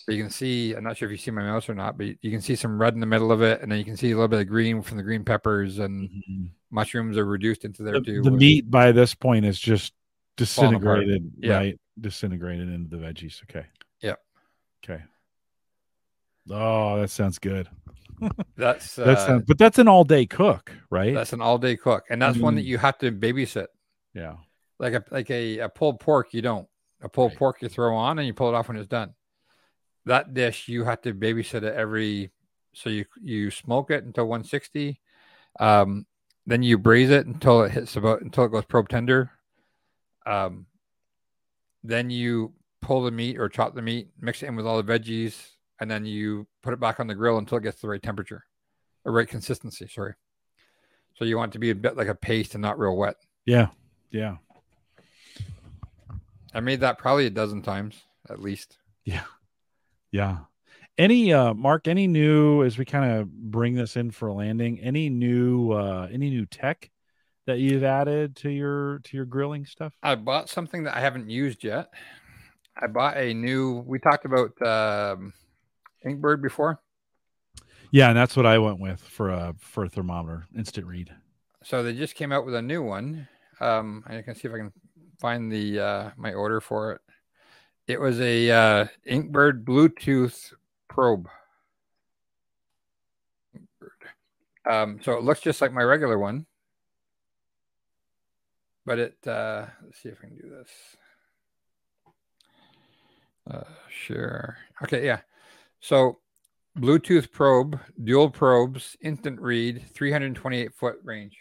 [0.00, 2.06] So you can see, I'm not sure if you see my mouse or not, but
[2.06, 4.12] you can see some red in the middle of it, and then you can see
[4.12, 6.50] a little bit of green from the green peppers, and Mhm.
[6.70, 8.22] mushrooms are reduced into there The, too.
[8.22, 9.92] the meat by this point is just
[10.36, 11.56] disintegrated, Yeah.
[11.56, 11.80] right?
[12.00, 13.42] Disintegrated into the veggies.
[13.42, 13.66] Okay.
[14.00, 14.20] Yep.
[14.84, 15.02] Okay.
[16.48, 17.68] Oh, that sounds good.
[18.56, 21.14] That's uh, That sounds, but that's an all day cook, right?
[21.14, 22.66] that's an all day cook, and that's one that Mm.
[22.66, 23.66] you have to babysit.
[24.14, 24.36] yeah.
[24.80, 26.68] Like a like a, a pulled pork, you don't.
[27.02, 27.38] A pulled Right.
[27.38, 29.12] pork you throw on and you pull it off when it's done.
[30.06, 32.30] That dish you have to babysit it every.
[32.74, 35.00] So you you smoke it until 160,
[35.58, 36.06] um,
[36.46, 39.30] then you braise it until it hits about until it goes probe tender.
[40.24, 40.66] Um,
[41.82, 44.98] then you pull the meat or chop the meat, mix it in with all the
[44.98, 45.34] veggies,
[45.80, 48.44] and then you put it back on the grill until it gets the right temperature,
[49.04, 49.88] the right consistency.
[49.88, 50.14] Sorry.
[51.18, 53.16] So you want it to be a bit like a paste and not real wet.
[53.44, 53.68] Yeah.
[54.10, 54.36] Yeah.
[56.54, 58.78] I made that probably a dozen times at least.
[59.04, 59.24] Yeah.
[60.96, 64.80] Any uh Mark, any new as we kind of bring this in for a landing,
[64.80, 66.90] any new uh any new tech
[67.46, 69.94] that you've added to your to your grilling stuff?
[70.02, 71.88] I bought something that I haven't used yet.
[72.76, 73.84] I bought a new.
[73.86, 75.32] We talked about um,
[76.06, 76.80] Inkbird before,
[77.90, 81.12] Yeah, and that's what I went with for a for a thermometer, instant read.
[81.62, 83.28] so they just came out with a new one.
[83.60, 84.72] Um, I can see if I can
[85.20, 87.00] find the uh, my order for it.
[87.88, 90.52] It was a uh, Inkbird Bluetooth
[90.88, 91.26] probe.
[94.68, 96.44] Um, so it looks just like my regular one,
[98.84, 99.16] but it.
[99.26, 100.68] Uh, let's see if I can do this.
[103.50, 104.58] Uh, sure.
[104.82, 105.06] Okay.
[105.06, 105.20] Yeah.
[105.80, 106.18] So
[106.78, 111.38] Bluetooth probe, dual probes, instant read, 328 foot range.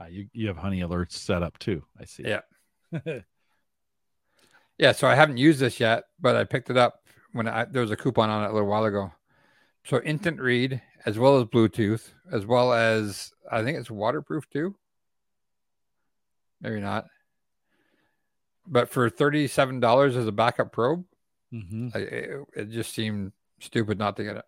[0.00, 1.84] Uh, you you have honey alerts set up too.
[2.00, 2.24] I see.
[2.26, 2.40] Yeah.
[4.80, 4.92] Yeah.
[4.92, 7.02] So I haven't used this yet, but I picked it up
[7.32, 9.12] when I, there was a coupon on it a little while ago.
[9.84, 14.74] So instant read, as well as Bluetooth, as well as I think it's waterproof too.
[16.60, 17.06] Maybe not.
[18.66, 21.04] But for $37 as a backup probe,
[21.50, 24.44] hmm I, it, it just seemed stupid not to get it.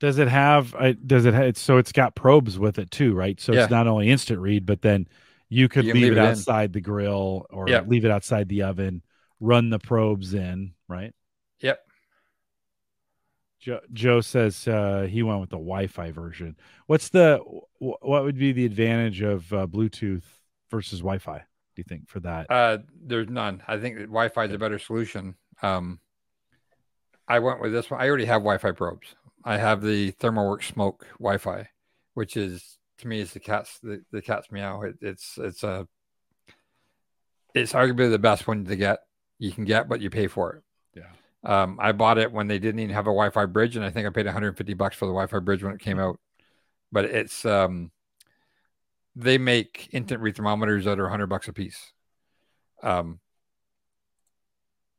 [0.00, 0.74] Does it have?
[1.06, 1.34] Does it?
[1.34, 3.40] Ha- so it's got probes with it too, right?
[3.40, 3.62] So Yeah.
[3.64, 5.06] it's not only instant read, but then
[5.48, 6.24] you could You leave, leave it, in.
[6.26, 7.88] outside the grill or Yep.
[7.88, 9.02] leave it outside the oven,
[9.42, 11.12] run the probes in, right?
[11.60, 11.80] Yep.
[13.60, 16.56] Joe, Joe says uh, he went with the Wi-Fi version.
[16.86, 17.40] What's the
[17.78, 20.22] what would be the advantage of uh, Bluetooth
[20.70, 21.38] versus Wi-Fi?
[21.38, 21.44] Do
[21.76, 22.50] you think for that?
[22.50, 23.62] Uh, there's none.
[23.66, 25.34] I think that Wi-Fi is a better solution.
[25.62, 26.00] Um,
[27.28, 28.00] I went with this one.
[28.00, 29.14] I already have Wi-Fi probes.
[29.44, 31.68] I have the ThermoWorks Smoke Wi-Fi,
[32.14, 34.82] which is to me is the cat's the, the cat's meow.
[34.82, 35.86] It, it's it's a
[37.54, 39.00] it's arguably the best one to get
[39.42, 40.62] you can get, but you pay for it.
[40.94, 41.62] Yeah.
[41.62, 44.06] Um, I bought it when they didn't even have a Wi-Fi bridge, and I think
[44.06, 46.20] I paid 150 bucks for the Wi-Fi bridge when it came out.
[46.92, 47.90] But it's um,
[49.16, 51.92] they make instant read thermometers that are 100 bucks a piece.
[52.84, 53.18] Um,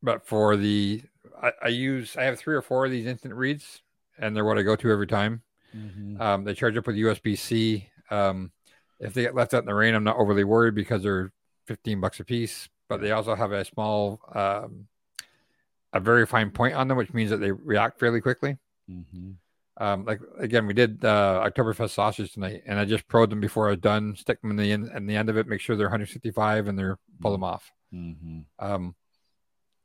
[0.02, 1.02] but for the
[1.42, 3.80] I, I use I have three or four of these instant reads,
[4.18, 5.42] and they're what I go to every time.
[5.74, 6.20] Mhm.
[6.20, 7.88] Um, they charge up with USB C.
[8.10, 8.52] Um,
[9.00, 11.32] if they get left out in the rain, I'm not overly worried because they're
[11.66, 12.68] 15 bucks a piece.
[12.88, 14.86] But they also have a small, um,
[15.92, 18.58] a very fine point on them, which means that they react fairly quickly.
[18.90, 19.36] Mhm.
[19.76, 23.66] Um, like again, we did uh, Oktoberfest sausage tonight, and I just probed them before
[23.66, 24.14] I was done.
[24.16, 26.78] Stick them in the end, and the end of it, make sure they're 165, and
[26.78, 27.72] they're pull them off.
[27.92, 28.44] Mhm.
[28.58, 28.94] Um,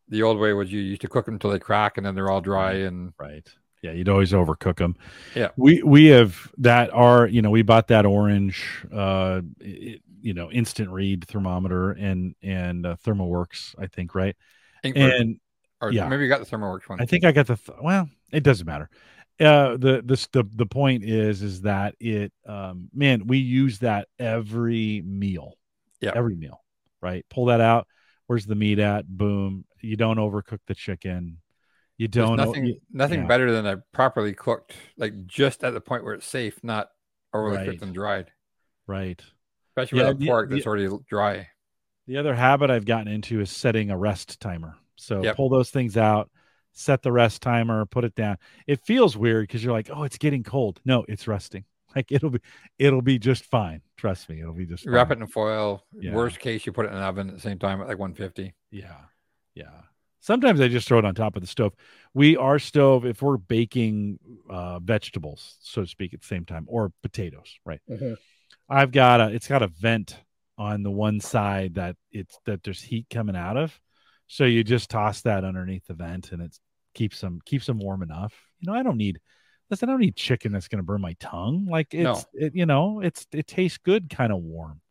[0.08, 2.30] the old way was you used to cook them until they crack, and then they're
[2.30, 2.74] all dry.
[2.74, 3.48] And Right.
[3.82, 4.96] Yeah, you'd always overcook them.
[5.36, 5.50] Yeah.
[5.56, 10.52] We we have that are you know we bought that orange uh it, you know
[10.52, 14.36] instant read thermometer and and uh, ThermoWorks I think right
[14.84, 15.40] Inkbird, and
[15.82, 16.08] or yeah.
[16.08, 17.02] maybe you got the ThermoWorks one.
[17.02, 18.90] I think I got the th- well it doesn't matter.
[19.40, 24.08] Uh, the this the the point is is that it um man we use that
[24.20, 25.54] every meal
[26.02, 26.12] Yeah.
[26.16, 26.62] every meal
[27.02, 27.88] right pull that out
[28.28, 31.38] where's the meat at boom you don't overcook the chicken
[31.98, 33.28] you don't o- nothing, you- nothing yeah.
[33.28, 36.88] better than a properly cooked, like just at the point where it's safe, not
[37.34, 37.70] overly Right.
[37.70, 38.32] cooked and dried.
[38.88, 39.22] right
[39.84, 41.48] Especially Yeah, with a the- pork the- that's already dry.
[42.08, 44.76] The other habit I've gotten into is setting a rest timer.
[44.96, 45.36] So Yep.
[45.36, 46.30] pull those things out,
[46.74, 48.38] set the rest timer, put it down.
[48.68, 50.82] It feels weird because you're like, oh, it's getting cold.
[50.86, 51.66] No, it's resting.
[51.96, 52.40] Like it'll be,
[52.78, 53.82] it'll be just fine.
[53.98, 55.18] Trust me, it'll be just Wrap fine.
[55.18, 55.84] it in foil.
[56.00, 56.14] Yeah.
[56.14, 58.54] Worst case, you put it in an oven at the same time at like 150.
[58.70, 58.94] Yeah,
[59.56, 59.72] yeah.
[60.20, 61.74] Sometimes I just throw it on top of the stove.
[62.14, 64.20] We our stove if we're baking
[64.50, 67.82] uh, vegetables, so to speak, at the same time, or potatoes, right?
[68.70, 70.18] I've got a it's got a vent
[70.58, 73.80] on the one side that it's that there's heat coming out of.
[74.28, 76.58] So you just toss that underneath the vent and it
[76.94, 78.34] keeps them keeps them warm enough.
[78.60, 79.20] You know, I don't need
[79.70, 81.68] listen, I don't need chicken that's gonna burn my tongue.
[81.70, 82.24] Like it's No.
[82.34, 84.82] it, you know, it's it tastes good kind of warm.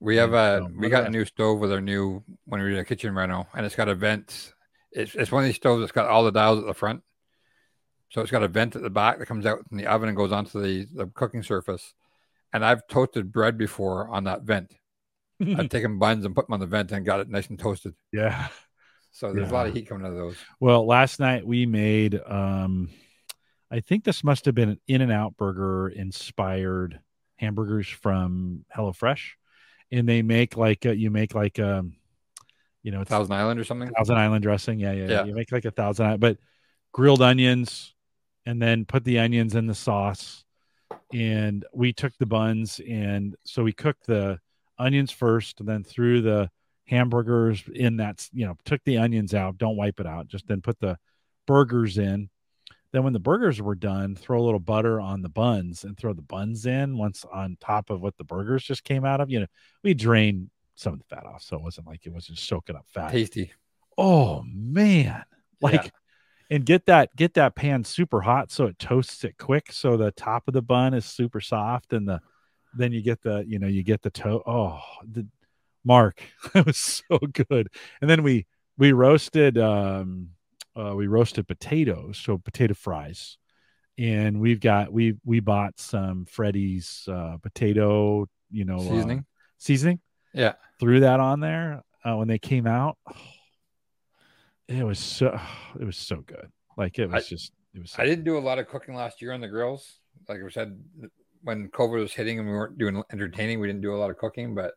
[0.00, 2.78] We have a so we got a new stove with our new when we did
[2.78, 4.54] a kitchen reno, and it's got a vent.
[4.92, 7.02] It's it's one of these stoves that's got all the dials at the front,
[8.08, 10.16] so it's got a vent at the back that comes out from the oven and
[10.16, 11.94] goes onto the the cooking surface.
[12.52, 14.74] And I've toasted bread before on that vent.
[15.40, 17.94] I've taken buns and put them on the vent and got it nice and toasted.
[18.12, 18.48] yeah.
[19.10, 20.36] So there's a lot of heat coming out of those.
[20.60, 22.90] Well, last night we made um
[23.70, 27.00] I think this must have been an In-N-Out burger inspired
[27.36, 29.30] hamburgers from HelloFresh.
[29.90, 31.94] And they make like a, you make like um
[32.82, 33.90] you know it's Thousand Island or something.
[33.90, 34.78] Thousand Island dressing.
[34.78, 35.10] Yeah, yeah, yeah.
[35.10, 35.24] Yeah.
[35.24, 36.38] You make like a thousand Island, but
[36.92, 37.94] grilled onions
[38.46, 40.44] and then put the onions in the sauce.
[41.12, 44.38] And we took the buns and so we cooked the
[44.78, 46.50] onions first and then threw the
[46.86, 50.60] hamburgers in that, you know, took the onions out, don't wipe it out, just then
[50.60, 50.98] put the
[51.46, 52.28] burgers in.
[52.92, 56.14] Then when the burgers were done, throw a little butter on the buns and throw
[56.14, 59.30] the buns in once on top of what the burgers just came out of.
[59.30, 59.46] You know,
[59.82, 62.76] we drained some of the fat off, so it wasn't like it was just soaking
[62.76, 63.52] up fat Tasty.
[63.98, 65.24] oh man
[65.60, 65.90] like Yeah.
[66.50, 70.10] And get that get that pan super hot so it toasts it quick so the
[70.12, 72.20] top of the bun is super soft and the
[72.76, 74.80] then you get the you know you get the toe oh
[75.10, 75.26] the
[75.84, 76.22] mark
[76.52, 77.68] that was so good
[78.00, 78.46] and then we
[78.76, 80.30] we roasted um
[80.76, 83.36] uh, we roasted potatoes so potato fries
[83.96, 89.24] and we've got we we bought some freddy's uh potato you know uh, Seasoning.
[89.58, 90.00] seasoning
[90.34, 90.54] Yeah.
[90.78, 92.96] threw that on there uh, when they came out.
[94.68, 95.38] It was so
[95.80, 96.50] it was so good.
[96.76, 97.90] Like it was I- just it was.
[97.92, 100.00] So I didn't do a lot of cooking last year on the grills.
[100.28, 100.78] Like I said,
[101.42, 104.18] when COVID was hitting and we weren't doing entertaining, we didn't do a lot of
[104.18, 104.74] cooking, but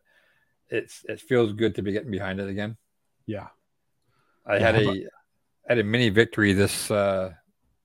[0.70, 2.78] it's it feels good to be getting behind it again.
[3.26, 3.48] yeah.
[4.46, 4.98] I Yeah, had a about-
[5.68, 7.34] had a mini victory this uh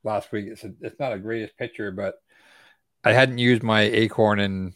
[0.03, 0.47] last week.
[0.49, 2.15] It's a, it's not a greatest picture, but
[3.05, 4.75] I hadn't used my Akorn in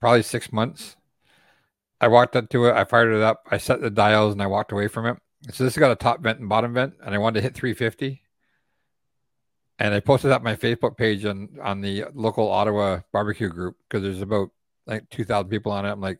[0.00, 0.96] probably six months.
[2.00, 4.46] I walked up to it, I fired it up, I set the dials, and I
[4.46, 5.16] walked away from it.
[5.50, 7.54] So this has got a top vent and bottom vent, and I wanted to hit
[7.54, 8.22] 350.
[9.78, 13.76] And I posted that on my Facebook page on on the local Ottawa barbecue group
[13.88, 14.50] because there's about
[14.86, 15.90] like 2,000 people on it.
[15.90, 16.18] I'm like,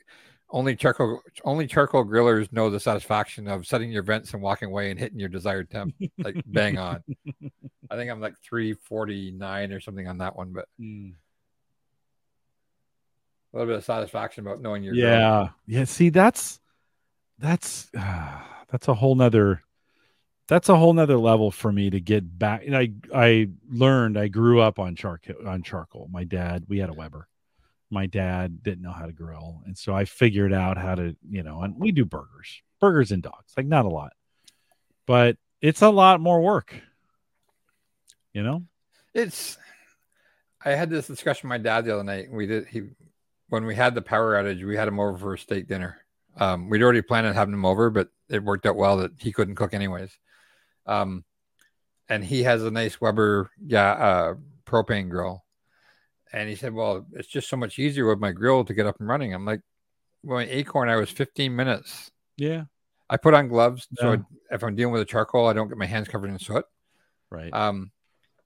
[0.51, 4.91] only charcoal only charcoal grillers know the satisfaction of setting your vents and walking away
[4.91, 7.03] and hitting your desired temp like bang on.
[7.91, 11.15] I think I'm like 349 or something on that one, but Mm.
[13.53, 15.05] a little bit of satisfaction about knowing your grill.
[15.05, 15.49] Yeah.
[15.67, 15.85] Yeah.
[15.85, 16.61] See, that's
[17.39, 17.91] that's
[18.71, 19.63] that's a whole nother
[20.49, 22.63] that's a whole nother level for me to get back.
[22.67, 26.09] And I I learned I grew up on charcoal on charcoal.
[26.11, 27.29] My dad, we had a Weber.
[27.91, 29.63] My dad didn't know how to grill.
[29.67, 33.23] And so I figured out how to, you know, and we do burgers, burgers and
[33.23, 34.13] dogs, like not a lot,
[35.07, 36.75] but it's a lot more work.
[38.33, 38.63] You know?
[39.15, 39.59] It's.
[40.65, 42.31] I had this discussion with my dad the other night.
[42.31, 42.83] We did he
[43.49, 44.67] when we had the power outage.
[44.67, 45.99] We had him over for a steak dinner.
[46.39, 49.33] Um, we'd already planned on having him over, but it worked out well that he
[49.33, 50.17] couldn't cook anyways.
[50.87, 51.25] Um,
[52.09, 54.35] and he has a nice Weber yeah uh,
[54.67, 55.45] propane grill,
[56.33, 58.99] And he said, Well, it's just so much easier with my grill to get up
[59.01, 59.35] and running.
[59.35, 59.61] I'm like,
[60.23, 62.11] Well, in Akorn, I was 15 minutes.
[62.37, 62.65] Yeah.
[63.11, 63.89] I put on gloves.
[63.99, 66.65] So if I'm dealing with a charcoal, I don't get my hands covered in soot.
[67.31, 67.53] Right.
[67.53, 67.91] Um,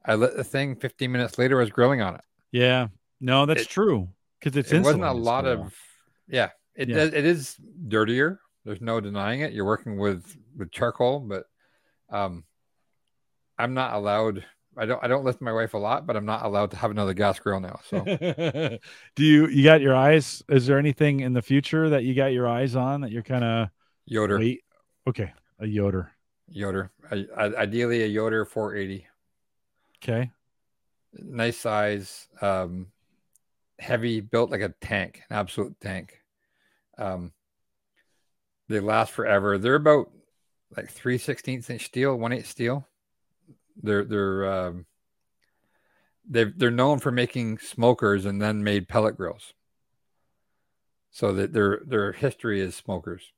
[0.05, 2.23] I lit the thing 15 minutes later, I was grilling on it.
[2.53, 2.89] yeah.
[3.21, 4.09] No, that's it- true.
[4.41, 5.73] Because it's it wasn't a lot of,
[6.27, 6.97] yeah, it, Yeah.
[6.97, 7.57] does- it is
[7.89, 8.41] dirtier.
[8.65, 9.53] There's no denying it.
[9.53, 11.47] You're working with, with charcoal, but,
[12.11, 12.45] um,
[13.59, 14.45] I'm not allowed.
[14.77, 16.91] I don't, I don't lift my wife a lot, but I'm not allowed to have
[16.91, 17.81] another gas grill now.
[17.85, 18.03] So
[19.15, 20.43] Do you you got your eyes?
[20.49, 23.45] Is there anything in the future that you got your eyes on that you're kind
[23.45, 23.69] of
[24.07, 24.63] Yoder, wait?
[25.07, 26.11] Okay, a Yoder.
[26.49, 29.07] Yoder, I, I, ideally a Yoder 480.
[30.03, 30.31] Okay.
[31.15, 32.87] nice size, um,
[33.79, 36.19] heavy, built like a tank, an absolute tank.
[36.99, 37.33] Um,
[38.69, 39.59] they last forever.
[39.59, 40.11] They're about
[40.77, 42.87] like three sixteenths inch steel, one eight steel.
[43.83, 44.87] They're they're um,
[46.29, 49.55] they they're known for making smokers and then made pellet grills.
[51.11, 53.33] So that their their history is smokers.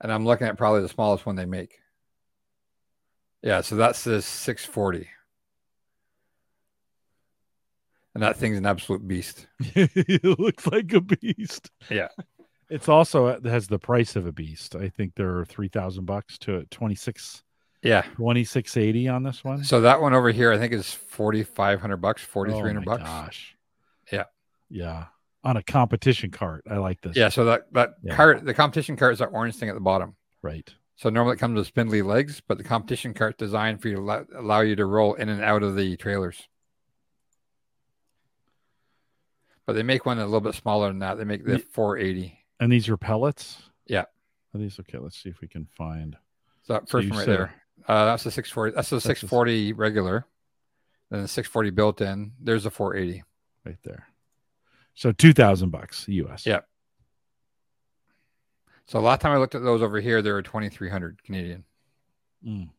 [0.00, 1.80] And I'm looking at probably the smallest one they make.
[3.42, 5.08] Yeah, so that's the 640
[8.14, 9.46] and that thing's an absolute beast.
[9.60, 11.70] it looks like a beast.
[11.90, 12.08] Yeah.
[12.70, 14.74] It's also it has the price of a beast.
[14.76, 17.42] I think there are three thousand bucks to 26
[17.82, 18.02] Yeah.
[18.02, 19.64] 2680 on this one.
[19.64, 22.64] So that one over here, I think is forty five hundred bucks, forty three Oh
[22.66, 23.04] hundred my bucks.
[23.04, 23.56] Gosh.
[24.12, 24.24] Yeah.
[24.68, 25.06] Yeah.
[25.44, 26.64] On a competition cart.
[26.70, 27.16] I like this.
[27.16, 27.28] Yeah.
[27.30, 28.14] So that that Yeah.
[28.16, 30.16] cart, the competition cart is that orange thing at the bottom.
[30.42, 30.68] Right.
[30.96, 34.26] So normally it comes with spindly legs, but the competition cart's designed for you to
[34.36, 36.42] allow you to roll in and out of the trailers.
[39.68, 41.18] But they make one a little bit smaller than that.
[41.18, 42.38] They make the Ye- 480.
[42.58, 43.60] And these are pellets?
[43.86, 44.06] Yeah.
[44.54, 44.96] Are these okay?
[44.96, 46.16] Let's see if we can find.
[46.62, 47.54] So that first you one right there.
[47.86, 48.74] Uh, that's the 640.
[48.74, 50.24] That's the That's the- 640 regular.
[51.10, 52.32] Then the 640 built in.
[52.40, 53.24] There's the 480.
[53.66, 54.06] right there.
[54.94, 56.46] So 2000 bucks US.
[56.46, 56.60] Yeah.
[58.86, 61.64] So the last time I looked at those over here, they were 2300 Canadian.
[62.42, 62.70] Mm.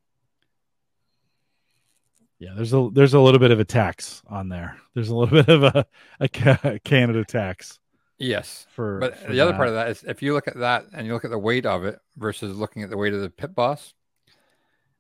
[2.40, 4.78] Yeah, there's a there's a little bit of a tax on there.
[4.94, 5.86] There's a little bit of a,
[6.20, 7.80] a Canada tax
[8.18, 8.66] Yes.
[8.74, 9.00] for.
[9.00, 11.14] But for the other part of that is if you look at that and you
[11.14, 13.94] look at the weight of it versus looking at the weight of the pit boss,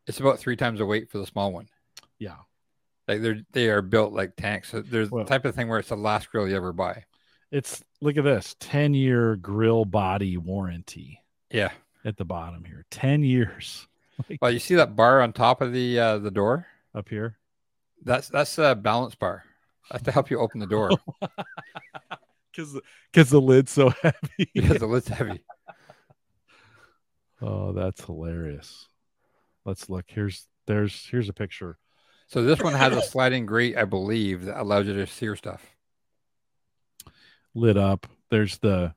[0.08, 1.70] it's about three times the weight for the small one.
[2.18, 2.36] yeah,
[3.08, 4.70] Like they're they are built like tanks.
[4.72, 7.04] So there's Well- the type of thing where it's the last grill you ever buy.
[7.52, 11.22] it's look at this 10 year grill body warranty
[11.52, 11.72] Yeah.
[12.06, 12.86] at the bottom here.
[12.92, 13.88] 10 years
[14.30, 16.68] like, Well, you see that bar on top of the uh, the door?
[16.96, 17.38] Up here.
[18.04, 19.44] That's that's a balance bar.
[19.92, 20.92] That's to help you open the door
[22.52, 22.80] Because
[23.12, 24.52] because the lid's so heavy.
[24.54, 25.44] because the lid's heavy.
[27.42, 28.88] oh, that's hilarious.
[29.66, 30.06] Let's look.
[30.08, 31.78] Here's there's here's a picture.
[32.28, 35.76] So this one has a sliding grate, I believe, that allows you to sear stuff.
[37.56, 38.08] lit up.
[38.30, 38.94] There's the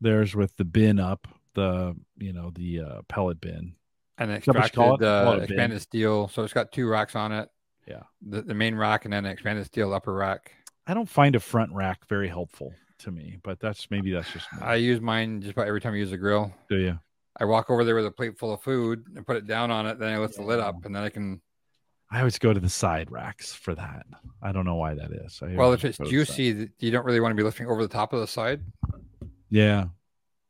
[0.00, 3.74] there's with the bin up, the you know the uh, pellet bin.
[4.18, 6.28] And extracted uh, expanded steel.
[6.28, 7.48] So it's got two racks on it.
[7.86, 8.02] Yeah.
[8.26, 10.52] The, the main rack and then an expanded steel upper rack.
[10.86, 14.52] I don't find a front rack very helpful to me, but that's maybe that's just
[14.52, 14.60] me.
[14.62, 16.52] I use mine just about every time I use a grill.
[16.68, 16.98] do you?
[17.38, 19.86] I walk over there with a plate full of food and put it down on
[19.86, 19.98] it.
[19.98, 21.40] Then I lift the lid up and then I can.
[22.10, 24.06] I always go to the side racks for that.
[24.40, 25.40] I don't know why that is.
[25.42, 26.36] I Well, if it's go to the side.
[26.36, 28.60] juicy, you don't really want to be lifting over the top of the side,
[29.50, 29.86] yeah,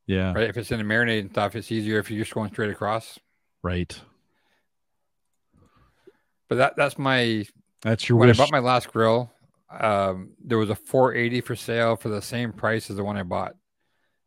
[0.07, 0.37] yeah, right.
[0.37, 0.49] right?
[0.49, 3.19] If it's in a marinade and stuff, it's easier if you're just going straight across.
[6.49, 7.45] But that that's my
[7.83, 8.39] That's your when wish.
[8.39, 9.33] I bought my last grill,
[9.71, 13.23] um, there was a 480 for sale for the same price as the one I
[13.23, 13.55] bought.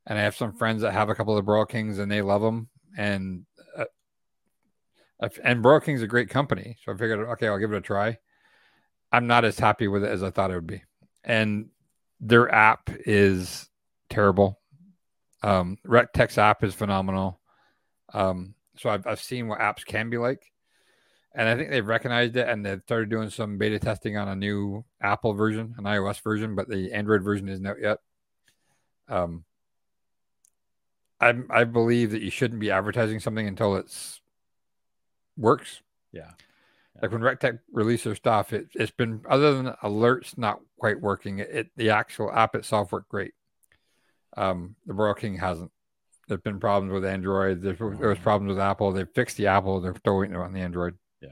[0.06, 2.42] And I have some friends that have a couple of Broil Kings and they love
[2.42, 2.70] them.
[2.98, 3.46] And
[3.78, 3.86] uh,
[5.22, 7.82] if- and Broil King's a great company, so I figured, okay, I'll give it a
[7.82, 8.18] try.
[9.12, 10.84] I'm not as happy with it as I thought it would be,
[11.24, 11.70] and
[12.20, 13.70] their app is
[14.10, 14.60] terrible.
[15.44, 17.40] Um, Rectec's app is phenomenal.
[18.14, 20.52] Um, so I've I've seen what apps can be like
[21.38, 24.36] and I think they've recognized it and they've started doing some beta testing on a
[24.36, 28.00] new Apple version, an iOS version, but the Android version isn't out yet.
[29.08, 29.46] Um,
[31.22, 34.20] I I believe that you shouldn't be advertising something until it's
[35.38, 35.82] works.
[36.12, 36.32] yeah,
[37.02, 41.38] Like when Rectec released their stuff, it, it's been other than alerts not quite working.
[41.38, 43.36] It, it the actual app itself worked great.
[44.36, 45.72] Um, the Broil King hasn't.
[46.28, 47.62] There's been problems with Android.
[47.62, 48.24] There's, there was mm-hmm.
[48.24, 48.92] problems with Apple.
[48.92, 49.80] They fixed the Apple.
[49.80, 50.98] They're still waiting on the Android.
[51.22, 51.30] yeah.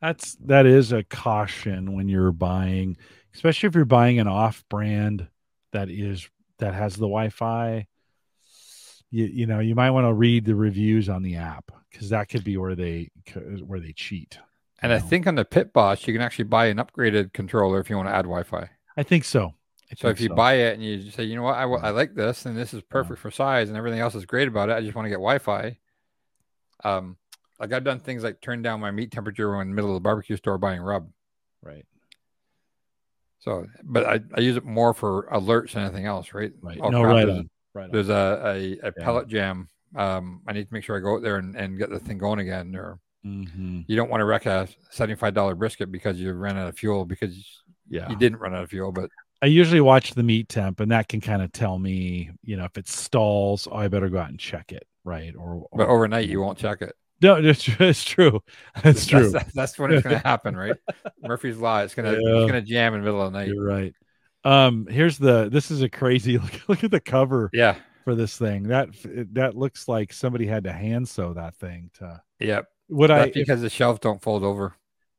[0.00, 2.96] That's that is a caution when you're buying,
[3.34, 5.28] especially if you're buying an off-brand
[5.72, 7.86] that is that has the Wi-Fi.
[9.10, 12.28] You you know you might want to read the reviews on the app because that
[12.28, 13.10] could be where they
[13.64, 14.38] where they cheat.
[14.82, 17.88] And I think on the Pit Boss, you can actually buy an upgraded controller if
[17.88, 18.68] you want to add Wi-Fi.
[18.96, 19.54] I think so.
[19.96, 22.46] So if you buy it and you say, you know what, I, I like this
[22.46, 24.94] and this is perfect for size and everything else is great about it, I just
[24.94, 25.78] want to get Wi-Fi.
[26.82, 27.16] Um,
[27.60, 29.94] like I've done things like turn down my meat temperature when in the middle of
[29.94, 31.08] the barbecue store buying rub.
[31.62, 31.86] right,
[33.38, 36.52] So, but I, I use it more for alerts than anything else, right?
[36.60, 37.90] right, Oh, no, right there's- on, right on.
[37.92, 39.04] There's a, a, a Yeah.
[39.04, 39.68] pellet jam.
[39.94, 42.18] Um, I need to make sure I go out there and, and get the thing
[42.18, 42.74] going again.
[42.74, 46.76] Or hmm you don't want to wreck a $75 brisket because you ran out of
[46.78, 48.90] fuel because Yeah, you didn't run out of fuel.
[48.92, 49.10] But
[49.42, 52.64] I usually watch the meat temp, and that can kind of tell me, you know,
[52.64, 55.34] if it stalls, oh, I better go out and check it, right?
[55.36, 56.94] Or, but overnight you won't check it.
[57.20, 58.40] no, it's, true- it's true.
[58.84, 59.30] It's true.
[59.30, 60.76] That's, that's when it's going to happen, right?
[61.22, 61.80] Murphy's law.
[61.80, 62.40] It's going to Yeah.
[62.42, 63.48] it's going to jam in the middle of the night.
[63.48, 63.92] You're right.
[64.44, 65.48] Um, here's the.
[65.50, 66.36] This is a crazy.
[66.38, 67.76] Look, look at the cover Yeah.
[68.04, 68.64] for this thing.
[68.64, 68.88] That
[69.32, 72.20] that looks like somebody had to hand sew that thing to.
[72.40, 72.66] Yep.
[72.90, 74.74] Would I That's if, because the shelves don't fold over.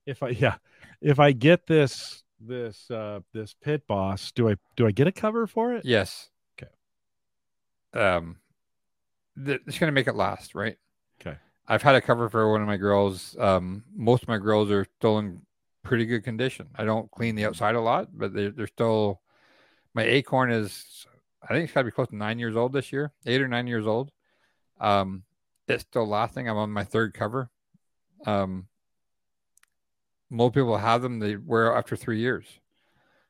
[0.05, 0.55] if I yeah
[1.01, 5.11] if I get this this uh this pit boss do I do I get a
[5.11, 5.85] cover for it?
[5.85, 6.29] Yes.
[6.61, 6.71] Okay.
[7.99, 8.37] Um,
[9.43, 10.77] th- it's to make it last, right?
[11.21, 11.37] Okay.
[11.67, 13.35] I've had a cover for one of my grills.
[13.39, 15.41] Um, most of my grills are still in
[15.83, 16.67] pretty good condition.
[16.75, 19.21] I don't clean the outside a lot, but they're, they're still.
[19.93, 21.05] My Akorn is,
[21.41, 23.47] I think it's got to be close to nine years old this year, eight or
[23.47, 24.11] nine years old.
[24.79, 25.23] Um,
[25.69, 26.49] it's still lasting.
[26.49, 27.49] I'm on my third cover.
[28.25, 28.67] Um,
[30.29, 32.45] most people have them; they wear out after three years.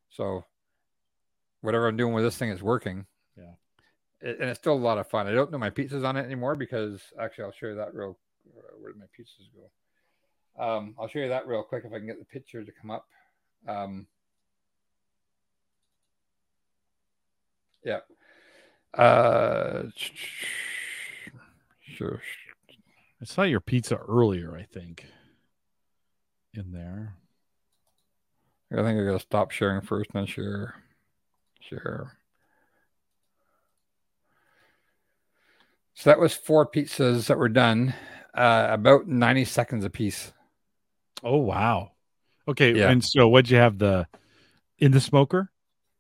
[0.10, 0.46] So,
[1.62, 3.06] whatever I'm doing with this thing is working.
[3.38, 3.54] Yeah.
[4.22, 5.28] It- and it's still a lot of fun.
[5.28, 8.18] I don't know my pizzas on it anymore because actually, I'll show you that real.
[8.80, 9.70] Where did my pizzas go?
[10.64, 12.92] Um, I'll show you that real quick if I can get the picture to come
[12.92, 13.08] up.
[13.68, 14.08] Um,
[17.84, 18.00] yeah.
[18.94, 19.84] Uh,
[21.82, 22.22] sure.
[23.22, 24.56] I saw your pizza earlier.
[24.56, 25.06] I think
[26.58, 27.16] in there.
[28.72, 30.76] I think I gotta stop sharing first and then share.
[31.62, 32.18] Share.
[35.94, 37.94] So that was four pizzas that were done,
[38.34, 40.34] uh, about 90 seconds a piece.
[41.24, 41.92] Oh wow.
[42.48, 42.90] Okay, Yeah.
[42.92, 44.08] and so what'd you have the
[44.78, 45.52] in the smoker?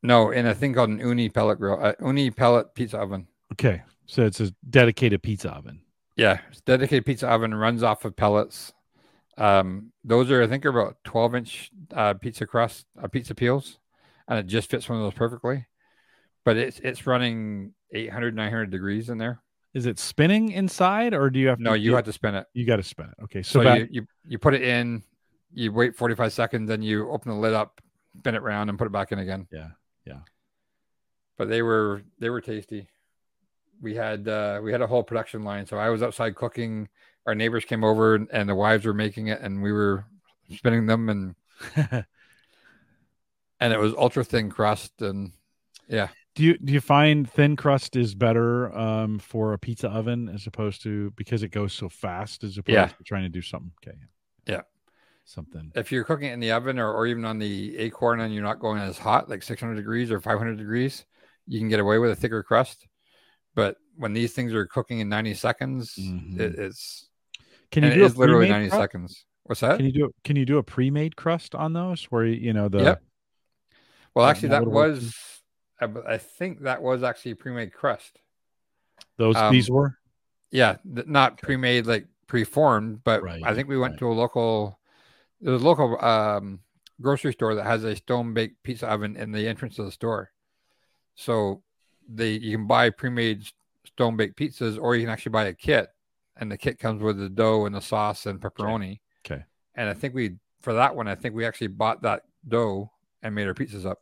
[0.03, 3.27] No, in a thing called an Ooni pellet grill, uh, Ooni pellet pizza oven.
[3.53, 5.81] Okay, so it's a dedicated pizza oven.
[6.17, 8.73] Yeah, it's dedicated pizza oven runs off of pellets.
[9.37, 13.79] Um, those are I think are about 12 inch uh, pizza crust, uh, pizza peels,
[14.27, 15.65] and it just fits one of those perfectly.
[16.43, 19.41] But it's it's running 800 900 degrees in there.
[19.73, 21.59] Is it spinning inside, or do you have?
[21.59, 22.47] No, to, you have to spin it.
[22.53, 23.23] You got to spin it.
[23.23, 25.03] Okay, so, So back, you, you you put it in,
[25.53, 27.81] you wait 45 seconds, then you open the lid up,
[28.19, 29.47] spin it around, and put it back in again.
[29.51, 29.69] Yeah,
[30.05, 30.19] yeah.
[31.37, 32.87] But they were they were tasty.
[33.81, 35.65] We had uh, we had a whole production line.
[35.65, 36.87] So I was outside cooking.
[37.25, 40.05] Our neighbors came over, and, and the wives were making it, and we were
[40.55, 41.35] spinning them, and
[43.59, 45.31] and it was ultra thin crust, and
[45.87, 50.29] yeah, do you do you find thin crust is better um, for a pizza oven
[50.29, 52.87] as opposed to because it goes so fast as opposed Yeah.
[52.87, 53.71] to trying to do something?
[53.85, 53.97] Okay,
[54.47, 54.61] Yeah.
[55.23, 55.71] something.
[55.75, 58.43] if you're cooking it in the oven or, or even on the Akorn and you're
[58.43, 61.05] not going as hot, like 600 degrees or 500 degrees,
[61.47, 62.87] you can get away with a thicker crust.
[63.55, 66.39] But when these things are cooking in 90 seconds, Mhm.
[66.39, 67.09] it, it's
[67.71, 68.81] Can you and it do a is literally 90 crust?
[68.81, 69.25] seconds.
[69.43, 69.77] What's that?
[69.77, 72.83] Can you do can you do a pre-made crust on those where you know the
[72.83, 73.03] Yep.
[74.15, 75.15] well, actually, that that would work was,
[75.79, 78.19] I, think that was actually pre-made crust.
[79.17, 79.97] those Um, these were
[80.51, 83.99] Yeah, th- not pre-made like pre-formed, but Right, I think we went right.
[83.99, 84.79] to a local,
[85.41, 86.59] there's a local um,
[87.01, 90.31] grocery store that has a stone baked pizza oven in the entrance of the store.
[91.15, 91.61] So
[92.07, 93.43] they you can buy pre-made
[93.85, 95.89] stone baked pizzas, or you can actually buy a kit,
[96.37, 98.99] and the kit comes with the dough and the sauce and pepperoni.
[99.25, 99.43] Okay.
[99.75, 103.35] And I think we for that one, I think we actually bought that dough and
[103.35, 103.99] made our pizzas up.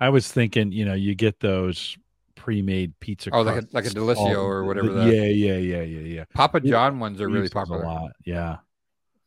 [0.00, 1.96] I was thinking, you know, you get those
[2.36, 3.30] pre-made pizza.
[3.32, 6.00] Oh, like a- like a Delissio all- or whatever the- that- yeah, yeah, yeah, yeah,
[6.00, 6.24] yeah.
[6.34, 7.82] Papa Yeah, John ones are really popular.
[7.82, 8.12] A lot.
[8.24, 8.56] Yeah,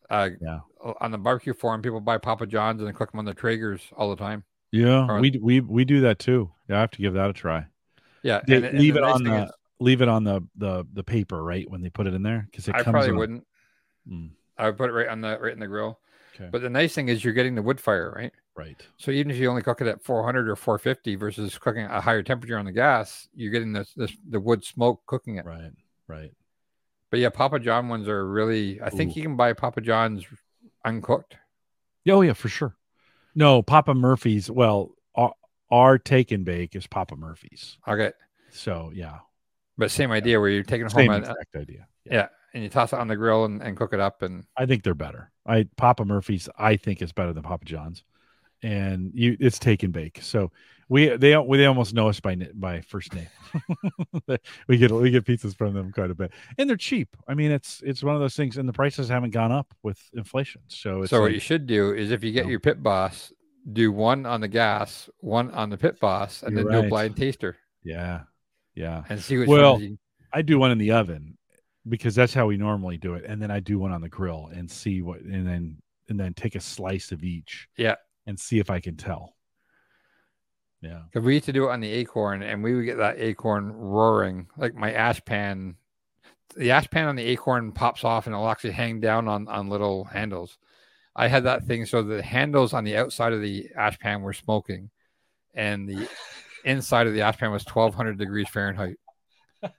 [0.09, 0.59] Uh, yeah,
[1.01, 4.09] on the barbecue forum, people buy Papa John's and cook them on the Traegers all
[4.09, 4.43] the time.
[4.71, 5.07] yeah.
[5.09, 6.51] Or- We we we do that too.
[6.69, 7.65] Yeah, I have to give that a try.
[8.23, 10.41] Yeah, They and- and leave the it nice on the is- leave it on the
[10.55, 13.45] the the paper right when they put it in there because it I probably wouldn't.
[14.09, 15.99] Mm, I would put it right on the right in the grill.
[16.35, 16.49] Okay.
[16.51, 18.31] But the nice thing is you're getting the wood fire, right?
[18.55, 18.79] right.
[18.97, 22.21] So even if you only cook it at 400 or 450 versus cooking a higher
[22.21, 25.45] temperature on the gas, you're getting this, this the wood smoke cooking it.
[25.45, 25.71] Right.
[26.07, 26.31] Right.
[27.09, 28.81] But yeah, Papa John ones are really.
[28.81, 29.13] I think Ooh.
[29.15, 30.25] you can buy Papa John's
[30.85, 31.37] uncooked.
[32.07, 32.75] Oh yeah, for sure.
[33.33, 34.49] No, Papa Murphy's.
[34.49, 35.33] Well, our,
[35.71, 37.77] our take and bake is Papa Murphy's.
[37.87, 38.11] Okay,
[38.51, 39.19] So yeah,
[39.77, 41.23] but same idea where you're taking same home.
[41.23, 41.87] Uh, a, exact idea.
[42.05, 44.21] yeah, and you toss it on the grill and, and cook it up.
[44.21, 45.31] And I think they're better.
[45.45, 48.03] I Papa Murphy's I think is better than Papa John's,
[48.63, 50.19] and you it's take and bake.
[50.21, 50.51] So
[50.89, 53.27] we they they almost know us by by first name.
[54.67, 57.15] we get we get pizzas from them quite a bit, and they're cheap.
[57.27, 59.99] I mean, it's it's one of those things, and the prices haven't gone up with
[60.13, 60.61] inflation.
[60.67, 62.51] So it's so what like- you should do is if you get No.
[62.51, 63.31] your pit boss,
[63.71, 66.85] do one on the gas, one on the pit boss, and then do right.
[66.85, 67.57] a blind taster
[67.87, 68.21] yeah,
[68.77, 69.03] yeah.
[69.09, 69.97] and see which Well, you,
[70.31, 71.37] I do one in the oven
[71.89, 74.49] because that's how we normally do it, and then I do one on the grill
[74.53, 75.77] and see what, and then
[76.09, 77.67] and then take a slice of each.
[77.77, 77.95] Yeah.
[78.27, 79.35] and see if I can tell.
[80.81, 83.17] Yeah, Because we used to do it on the Akorn, and we would get that
[83.17, 84.47] Akorn roaring.
[84.57, 85.75] Like my ash pan,
[86.55, 89.69] the ash pan on the Akorn pops off, and it'll actually hang down on on
[89.69, 90.59] little handles.
[91.15, 94.33] I had that thing so the handles on the outside of the ash pan were
[94.33, 94.91] smoking,
[95.55, 96.07] and the
[96.67, 98.97] inside of the ash pan was twelve hundred degrees Fahrenheit.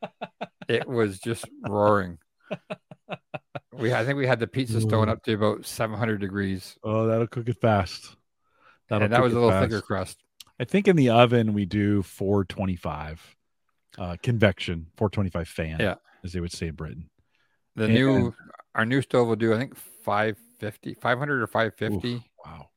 [0.68, 2.18] It was just roaring.
[3.72, 7.06] We, I think we had the pizza stone up to about seven hundred degrees, oh,
[7.06, 8.14] that'll cook it fast.
[8.90, 9.70] That'll and that was a little fast.
[9.70, 10.18] thicker crust.
[10.60, 13.36] I think in the oven we do 425
[13.96, 15.94] uh, convection, 425 fan, Yeah.
[16.24, 17.08] as they would say in Britain.
[17.76, 18.34] The And- new
[18.74, 22.14] our new stove will do I think 550, 500 or 550.
[22.16, 22.68] Oof, wow,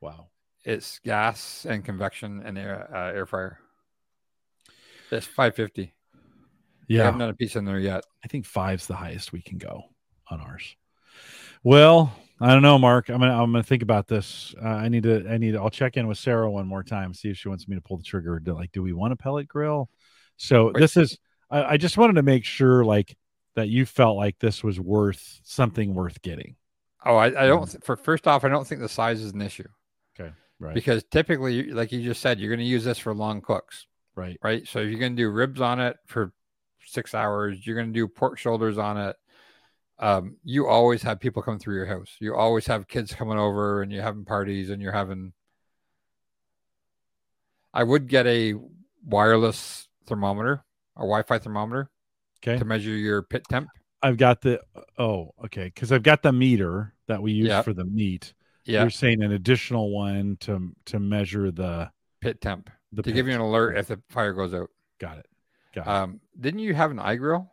[0.00, 0.28] wow.
[0.64, 3.58] It's gas and convection and air uh, air fryer.
[5.10, 5.92] It's 550.
[6.88, 8.04] Yeah, I haven't done a piece in there yet.
[8.24, 9.84] I think five's the highest we can go
[10.30, 10.74] on ours.
[11.62, 13.10] Well, I don't know, Mark.
[13.10, 14.54] I'm gonna I'm gonna think about this.
[14.62, 17.12] Uh, I need to I need to, I'll check in with Sarah one more time,
[17.14, 18.38] see if she wants me to pull the trigger.
[18.38, 19.90] Do, like, do we want a pellet grill?
[20.36, 20.76] So Wait.
[20.76, 21.18] this is
[21.50, 23.16] I, I just wanted to make sure like
[23.54, 26.56] that you felt like this was worth something worth getting.
[27.04, 27.70] Oh, I, I don't.
[27.70, 29.68] th- For first off, I don't think the size is an issue
[30.64, 30.74] Right.
[30.74, 34.38] because typically, like you just said, you're going to use this for long cooks, right.
[34.42, 34.66] right?
[34.66, 36.32] So if you're going to do ribs on it for
[36.86, 39.16] six hours, you're going to do pork shoulders on it.
[39.98, 42.16] Um, you always have people come through your house.
[42.18, 45.32] You always have kids coming over, and you're having parties, and you're having.
[47.72, 48.54] I would get a
[49.04, 50.64] wireless thermometer,
[50.96, 51.90] a Wi-Fi thermometer,
[52.38, 52.58] Okay.
[52.58, 53.68] to measure your pit temp.
[54.02, 54.60] I've got the
[54.98, 57.62] oh, okay, because I've got the meter that we use Yeah.
[57.62, 58.34] for the meat.
[58.66, 61.90] Yeah, You're saying an additional one to to measure the
[62.20, 64.70] pit temp the to give you an alert if the fire goes out.
[64.98, 65.26] Got it.
[65.74, 65.88] Got it.
[65.90, 67.48] Um, didn't you have an iGrill?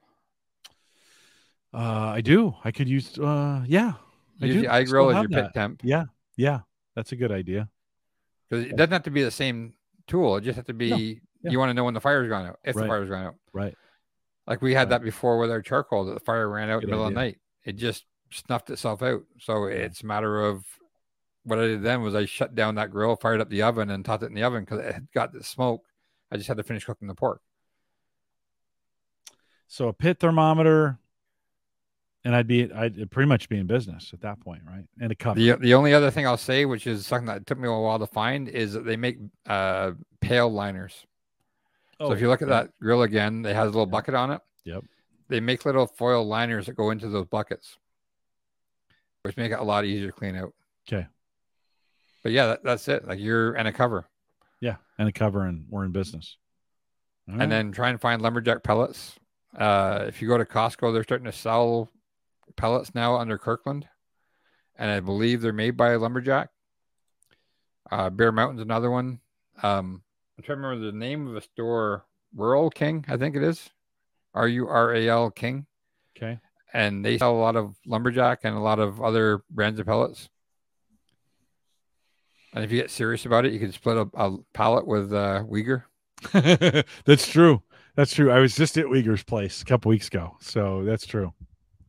[1.73, 2.53] Uh, I do.
[2.63, 3.17] I could use.
[3.17, 3.93] Uh, yeah,
[4.41, 4.61] I Use do.
[4.67, 5.43] the still iGrill as your that.
[5.47, 6.05] pit temp yeah,
[6.35, 6.59] yeah.
[6.95, 7.69] That's a good idea.
[8.49, 9.73] because it doesn't have to be the same
[10.07, 10.35] tool.
[10.37, 11.21] It just have to be.
[11.43, 11.51] yeah.
[11.51, 12.83] You want to know when the fire's gone out, if Right.
[12.83, 13.35] the fire's gone out.
[13.53, 13.75] Right.
[14.47, 14.89] Like we had Right.
[14.99, 17.19] that before with our charcoal that the fire ran out in the middle of the
[17.19, 17.37] night.
[17.63, 19.23] It just snuffed itself out.
[19.39, 20.65] So it's a matter of
[21.43, 24.05] what I did then was I shut down that grill, fired up the oven, and
[24.05, 25.83] tossed it in the oven because it had got the smoke.
[26.31, 27.41] I just had to finish cooking the pork.
[29.67, 30.99] So a pit thermometer,
[32.23, 34.85] and I'd be I'd pretty much be in business at that point, right?
[34.99, 35.35] And a cup.
[35.35, 37.99] The the only other thing I'll say, which is something that took me a while
[37.99, 41.05] to find, is that they make uh, pail liners.
[41.99, 42.65] Oh, so if you look at okay.
[42.65, 43.91] that grill again, it has a little Yeah.
[43.91, 44.41] bucket on it.
[44.65, 44.83] Yep.
[45.29, 47.77] They make little foil liners that go into those buckets,
[49.21, 50.53] which make it a lot easier to clean out.
[50.87, 51.07] Okay.
[52.23, 53.07] But yeah, that, that's it.
[53.07, 54.07] Like you're and a cover,
[54.59, 56.37] Yeah, and a cover, and we're in business.
[57.27, 57.43] All right.
[57.43, 59.15] and then try and find lumberjack pellets.
[59.57, 61.89] Uh, if you go to Costco, they're starting to sell
[62.55, 63.87] pellets now under Kirkland,
[64.77, 66.49] and I believe they're made by lumberjack.
[67.91, 69.19] Uh, Bear Mountain's another one.
[69.63, 70.01] Um,
[70.37, 72.05] I'm trying to remember the name of the store.
[72.35, 73.69] Rural King, I think it is.
[74.33, 75.65] R U R A L King.
[76.17, 76.39] okay.
[76.73, 80.29] and they sell a lot of lumberjack and a lot of other brands of pellets.
[82.53, 85.43] And if you get serious about it, you can split a, a pallet with uh,
[85.49, 85.83] Uyghur.
[87.05, 87.61] that's true.
[87.95, 88.31] That's true.
[88.31, 91.33] I was just at Uyghur's place a couple weeks ago, so that's true.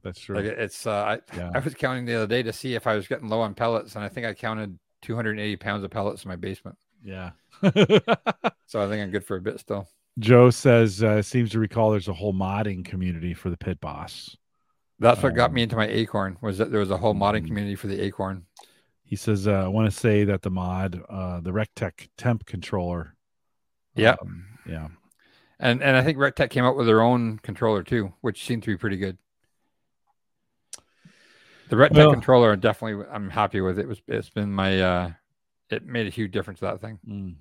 [0.02, 0.36] That's true.
[0.36, 1.50] Like it's, uh, I, yeah.
[1.54, 3.94] I was counting the other day to see if I was getting low on pellets,
[3.94, 6.76] and I think I counted 280 pounds of pellets in my basement.
[7.04, 7.30] yeah.
[8.66, 9.86] So I think I'm good for a bit still.
[10.18, 14.34] Joe says uh, seems to recall there's a whole modding community for the pit boss.
[14.98, 17.42] That's what got Um, me into my Akorn was that there was a whole modding
[17.42, 17.46] Mhm.
[17.48, 18.42] community for the Akorn.
[19.12, 23.14] He says, uh, I want to say that the mod, uh, the Rectec temp controller.
[23.94, 24.16] Yeah.
[24.22, 24.88] um, yeah.
[25.60, 28.68] And and I think Rectec came out with their own controller too, which seemed to
[28.68, 29.18] be pretty good.
[31.68, 33.82] The Rectec Well- controller, definitely, I'm happy with it.
[33.82, 33.88] it.
[33.88, 35.10] Was it's been my, uh
[35.68, 36.98] it made a huge difference to that thing.
[37.06, 37.34] Mm.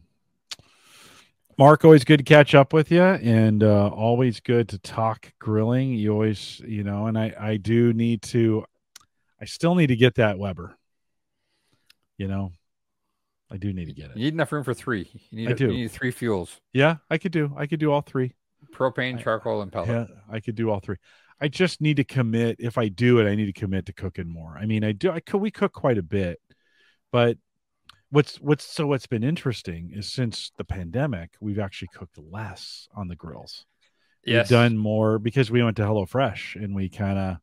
[1.57, 5.93] Mark, always good to catch up with you, and uh, always good to talk grilling.
[5.93, 8.65] You always, you know, and I, I do need to,
[9.39, 10.75] I still need to get that Weber.
[12.21, 12.51] You know,
[13.49, 14.17] I do need to get You it.
[14.17, 15.09] need enough room for three.
[15.31, 15.65] You need, I do.
[15.71, 18.35] You need three fuels: Yeah, I could do, I could do all three.
[18.75, 19.89] propane, I- charcoal, and pellet.
[19.89, 20.97] Yeah, I could do all three.
[21.39, 22.57] I just need to commit.
[22.59, 24.55] If I do it, I need to commit to cooking more.
[24.55, 25.09] I mean, I do.
[25.09, 25.41] I could.
[25.41, 26.39] We cook quite a bit,
[27.11, 27.37] but
[28.11, 33.07] what's what's so what's been interesting is since the pandemic, we've actually cooked less on
[33.07, 33.65] the grills.
[34.23, 34.45] Yes.
[34.51, 37.37] We've done more because we went to HelloFresh and we kind of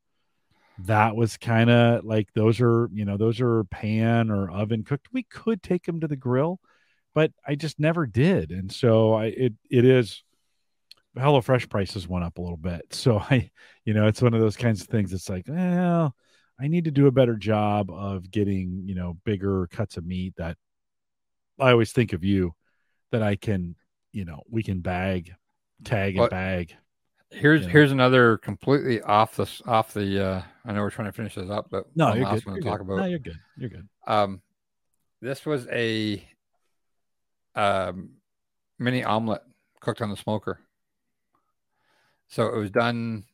[0.84, 5.08] that was kind of like those are you know those are pan or oven cooked.
[5.12, 6.60] We could take them to the grill,
[7.14, 10.22] but I just never did, and so I it it is
[11.16, 12.82] HelloFresh prices went up a little bit.
[12.92, 13.50] So I,
[13.84, 15.12] you know, it's one of those kinds of things.
[15.12, 16.14] It's like, well,
[16.60, 20.34] I need to do a better job of getting, you know, bigger cuts of meat
[20.36, 20.56] that
[21.58, 22.54] I always think of you
[23.10, 23.74] that I can,
[24.12, 25.32] you know, we can bag,
[25.84, 26.74] tag and What- bag.
[27.30, 27.68] Here's know.
[27.68, 30.24] here's another completely off the off the.
[30.26, 32.46] Uh, I know we're trying to finish this up, but No, you're good.
[32.46, 32.86] one You're to talk good.
[32.86, 32.96] about.
[32.98, 33.38] No, you're good.
[33.56, 33.88] You're good.
[34.06, 34.40] Um,
[35.20, 36.26] this was a
[37.54, 38.10] um,
[38.78, 39.42] mini omelet
[39.80, 40.60] cooked on the smoker.
[42.28, 43.24] So it was done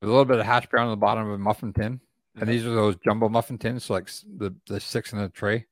[0.00, 2.00] with a little bit of hash brown on the bottom of a muffin tin,
[2.36, 5.66] and these are those jumbo muffin tins, so like the the six in a tray.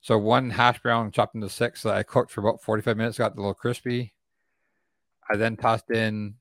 [0.00, 3.18] So one hash brown chopped into six that I cooked for about forty five minutes,
[3.18, 4.12] got a little crispy.
[5.30, 6.34] I then tossed in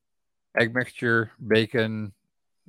[0.58, 2.14] egg mixture, bacon,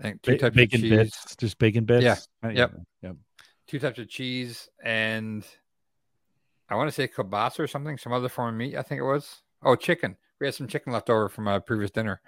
[0.01, 2.05] think two Ba- types bacon of cheese bits, just bacon bits.
[2.05, 2.51] Yeah.
[2.51, 2.73] Yep.
[3.03, 3.17] Yep.
[3.67, 5.45] two types of cheese and
[6.69, 8.77] I want to say kielbasa or something, some other form of meat.
[8.77, 9.43] I think it was.
[9.63, 10.17] Oh, chicken.
[10.41, 12.21] We had some chicken left over from a previous dinner,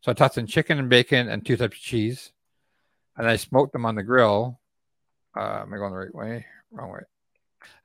[0.00, 2.32] so I tossed in chicken and bacon and two types of cheese,
[3.16, 4.60] and I smoked them on the grill.
[5.36, 6.46] Uh, am I going the right way?
[6.70, 7.00] Wrong way.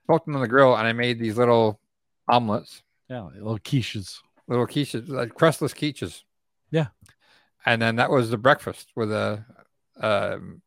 [0.06, 1.80] Smoked them on the grill, and I made these little
[2.28, 3.22] omelets, Yeah.
[3.36, 4.20] Little quiches.
[4.48, 6.24] Little quiches, like crustless quiches.
[6.72, 6.88] Yeah.
[7.65, 9.45] And then that was the breakfast with a
[9.99, 10.61] um,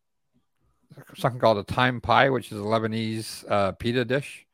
[1.17, 4.47] something called a thyme pie, which is a Lebanese uh, pita dish,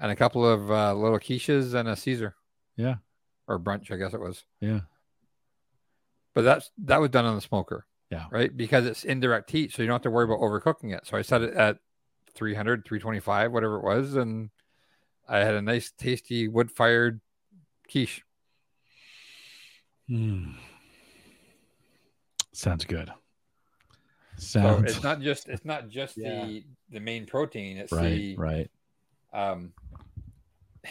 [0.00, 2.34] and a couple of uh, little quiches and a Caesar.
[2.76, 2.96] Yeah.
[3.46, 4.44] Or brunch, I guess it was.
[4.60, 4.80] Yeah.
[6.34, 7.86] But that's that was done on the smoker.
[8.10, 8.26] Yeah.
[8.30, 8.54] Right?
[8.54, 11.06] Because it's indirect heat, so you don't have to worry about overcooking it.
[11.06, 11.78] So I set it at
[12.34, 14.50] 300, 325, whatever it was, and
[15.28, 17.20] I had a nice, tasty wood-fired
[17.90, 18.22] quiche.
[20.10, 20.54] Mm.
[22.52, 23.10] Sounds good.
[24.36, 26.46] So it's not just it's not just Yeah.
[26.46, 27.76] the the main protein.
[27.76, 28.08] It's right.
[28.10, 28.70] the Right.
[29.32, 29.72] um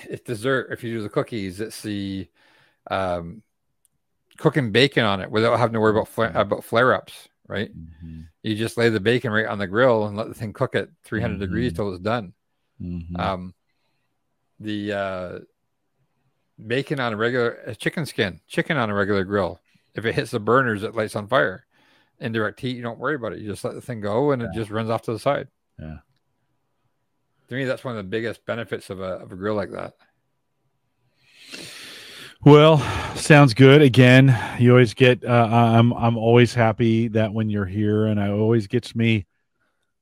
[0.03, 2.27] it's dessert if you do the cookies it's the
[2.91, 3.41] um
[4.37, 8.27] cooking bacon on it without having to worry about fla- about flare ups right Mhm.
[8.43, 10.89] you just lay the bacon right on the grill and let the thing cook at
[11.03, 11.75] 300 degrees Mhm.
[11.77, 12.33] till it's done
[12.79, 13.17] Mhm.
[13.19, 13.55] um
[14.59, 15.39] the uh
[16.65, 19.59] bacon on a regular a chicken skin chicken on a regular grill
[19.93, 21.65] if it hits the burners it lights on fire
[22.19, 24.49] indirect heat you don't worry about it you just let the thing go and it
[24.55, 25.47] just runs off to the side
[25.79, 25.97] Yeah.
[27.47, 29.93] to me that's one of the biggest benefits of a, of a grill like that
[32.43, 32.77] Well,
[33.15, 33.81] sounds good.
[33.81, 35.23] Again, you always get.
[35.25, 39.25] Uh, I'm I'm always happy that when you're here, and it always gets me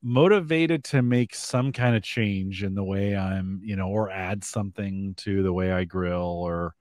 [0.06, 4.44] motivated to make some kind of change in the way I'm, you know, or add
[4.44, 6.74] something to the way I grill, or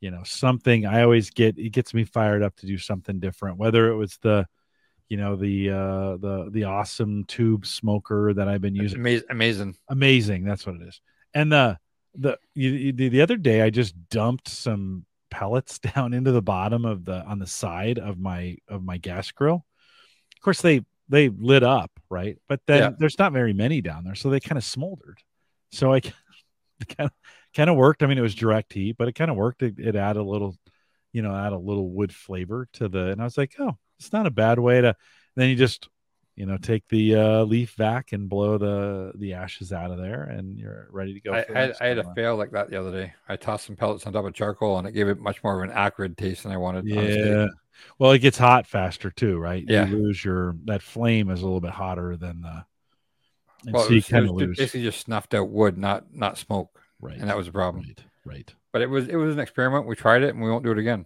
[0.00, 0.86] you know, something.
[0.86, 3.58] I always get it gets me fired up to do something different.
[3.58, 4.46] Whether it was the,
[5.08, 9.74] you know, the uh the the awesome tube smoker that I've been using amazing amazing
[9.88, 11.00] amazing that's what it is
[11.34, 11.78] and the
[12.14, 16.84] the you- the, the other day i just dumped some pellets down into the bottom
[16.84, 19.64] of the on the side of my of my gas grill
[20.36, 20.80] of course they
[21.10, 22.90] they lit up right but then Yeah.
[22.98, 25.18] there's not very many down there so they kind of smoldered
[25.72, 26.14] so i kind
[26.98, 27.10] of
[27.54, 29.78] kind of worked i mean it was direct heat but it kind of worked it,
[29.78, 30.56] it added a little
[31.12, 34.12] you know add a little wood flavor to the and i was like oh it's
[34.12, 34.94] not a bad way to
[35.36, 35.88] then you just
[36.36, 40.22] you know take the uh, leaf vac and blow the the ashes out of there
[40.22, 42.80] and you're ready to go I, for I, I had a fail like that the
[42.80, 43.12] other day.
[43.28, 45.68] I tossed some pellets on top of charcoal and it gave it much more of
[45.68, 46.90] an acrid taste than I wanted.
[46.90, 47.24] on a steak.
[47.26, 47.46] yeah
[47.98, 49.86] well it gets hot faster too right Yeah.
[49.86, 52.64] you lose your that flame is a little bit hotter than the
[53.66, 56.80] and Well, so you kind of lose basically just snuffed out wood, not not smoke,
[57.00, 57.84] right and that was a problem.
[57.86, 59.86] right right But it was it was an experiment.
[59.86, 61.04] We tried it, and we won't do it again.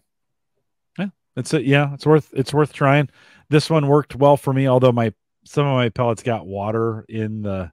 [0.99, 1.65] Yeah, it's it.
[1.65, 3.09] Yeah, it's worth it's worth trying.
[3.51, 5.13] This one worked well for me, although my
[5.45, 7.73] some of my pellets got water in the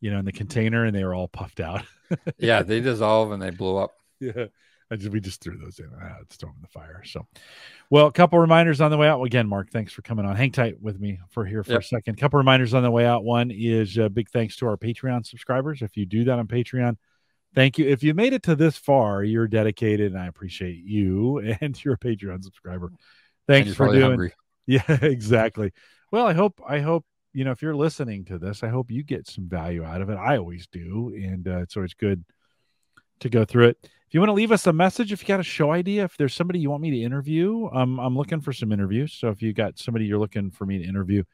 [0.00, 1.82] you know in the container and they were all puffed out.
[2.38, 3.92] Yeah, they dissolve and they blow up.
[4.20, 4.46] yeah.
[4.90, 5.90] I just we just threw those in.
[6.00, 7.02] Ah, it's throwing the fire.
[7.04, 7.26] So
[7.90, 9.22] well, a couple reminders on the way out.
[9.22, 10.36] Again, Mark, thanks for coming on.
[10.36, 11.80] Hang tight with me for here for Yep.
[11.80, 12.18] a second.
[12.18, 13.24] Couple reminders on the way out.
[13.24, 15.82] One is uh, big thanks to our Patreon subscribers.
[15.82, 16.96] If you do that on Patreon,
[17.54, 17.88] thank you.
[17.88, 21.94] If you made it to this far, you're dedicated, and I appreciate you and you're
[21.94, 22.92] a Patreon subscriber.
[23.48, 24.34] Thanks for doing hungry.
[24.66, 25.72] yeah, exactly.
[26.12, 29.02] Well, I hope I hope you know if you're listening to this, I hope you
[29.02, 30.16] get some value out of it.
[30.16, 32.24] I always do, and uh, it's always good
[33.20, 33.90] to go through it.
[34.06, 36.16] If you want to leave us a message, if you got a show idea, if
[36.16, 39.12] there's somebody you want me to interview, um, I'm looking for some interviews.
[39.12, 41.24] So if you got somebody you're looking for me to interview,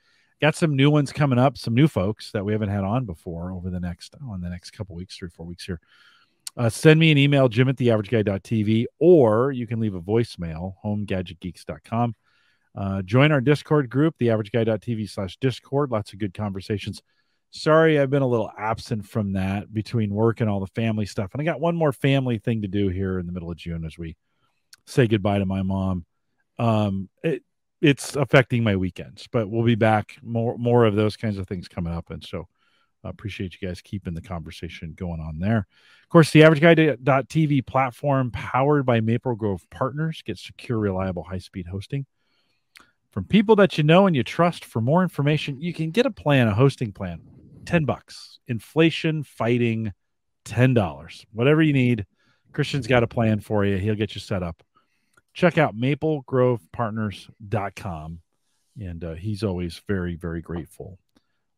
[0.41, 3.53] got some new ones coming up, some new folks that we haven't had on before
[3.53, 5.81] over the next oh, the next couple weeks, three four weeks here.
[6.57, 12.15] Uh, send me an email, jim at theaverageguy.tv, or you can leave a voicemail, homegadgetgeeks.com.
[12.75, 15.91] Uh, join our Discord group, theaverageguy.tv slash Discord.
[15.91, 17.03] Lots of good conversations.
[17.55, 21.31] Sorry, I've been a little absent from that between work and all the family stuff.
[21.33, 23.85] And I got one more family thing to do here in the middle of June
[23.85, 24.17] as we
[24.87, 26.07] say goodbye to my mom.
[26.59, 27.43] Um, it,
[27.83, 31.69] it's affecting my weekends, but we'll be back more more of those kinds of things
[31.69, 32.11] coming up.
[32.11, 32.49] And so
[33.05, 35.67] I appreciate you guys keeping the conversation going on there.
[36.03, 41.39] Of course, the average guy.tv platform powered by Maple Grove Partners gets secure, reliable, high
[41.39, 42.07] speed hosting
[43.11, 44.65] from people that you know and you trust.
[44.65, 47.21] For more information, you can get a plan, a hosting plan,
[47.65, 48.41] 10 bucks.
[48.49, 49.93] Inflation fighting
[50.45, 51.25] $10.
[51.33, 52.05] Whatever you need,
[52.53, 53.79] Christian's got a plan for you.
[53.79, 54.63] He'll get you set up.
[55.35, 58.21] Check out maplegrovepartners.com.
[58.81, 60.99] And uh, he's always very, very grateful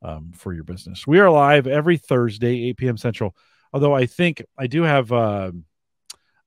[0.03, 1.07] um, for your business.
[1.07, 2.97] We are live every Thursday, 8 p.m.
[2.97, 3.37] Central.
[3.73, 5.53] Although I think I do have, uh,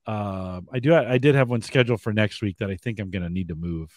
[0.06, 3.10] uh, I do, I did have one scheduled for next week that I think I'm
[3.10, 3.92] going to need to move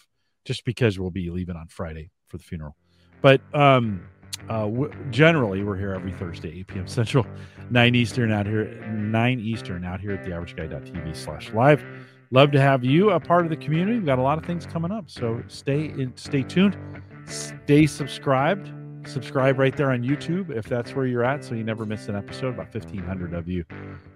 [0.45, 2.75] just because we'll be leaving on Friday for the funeral.
[3.21, 4.07] But um,
[4.49, 6.87] uh, w- generally, we're here every Thursday, 8 p.m.
[6.87, 7.25] Central,
[7.69, 11.83] 9 Eastern out here, 9 Eastern out here at theaverageguy.tv slash live.
[12.31, 13.97] Love to have you a part of the community.
[13.97, 15.09] We've got a lot of things coming up.
[15.09, 16.77] So stay in, stay tuned,
[17.25, 18.71] stay subscribed.
[19.05, 22.15] Subscribe right there on YouTube if that's where you're at, so you never miss an
[22.15, 22.49] episode.
[22.49, 23.65] About 1,500 of you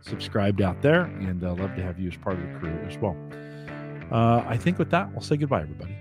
[0.01, 2.95] subscribed out there, and uh, love to have you as part of the crew as
[2.99, 3.17] well.
[4.11, 5.97] Uh, I think with that, we'll say goodbye, everybody.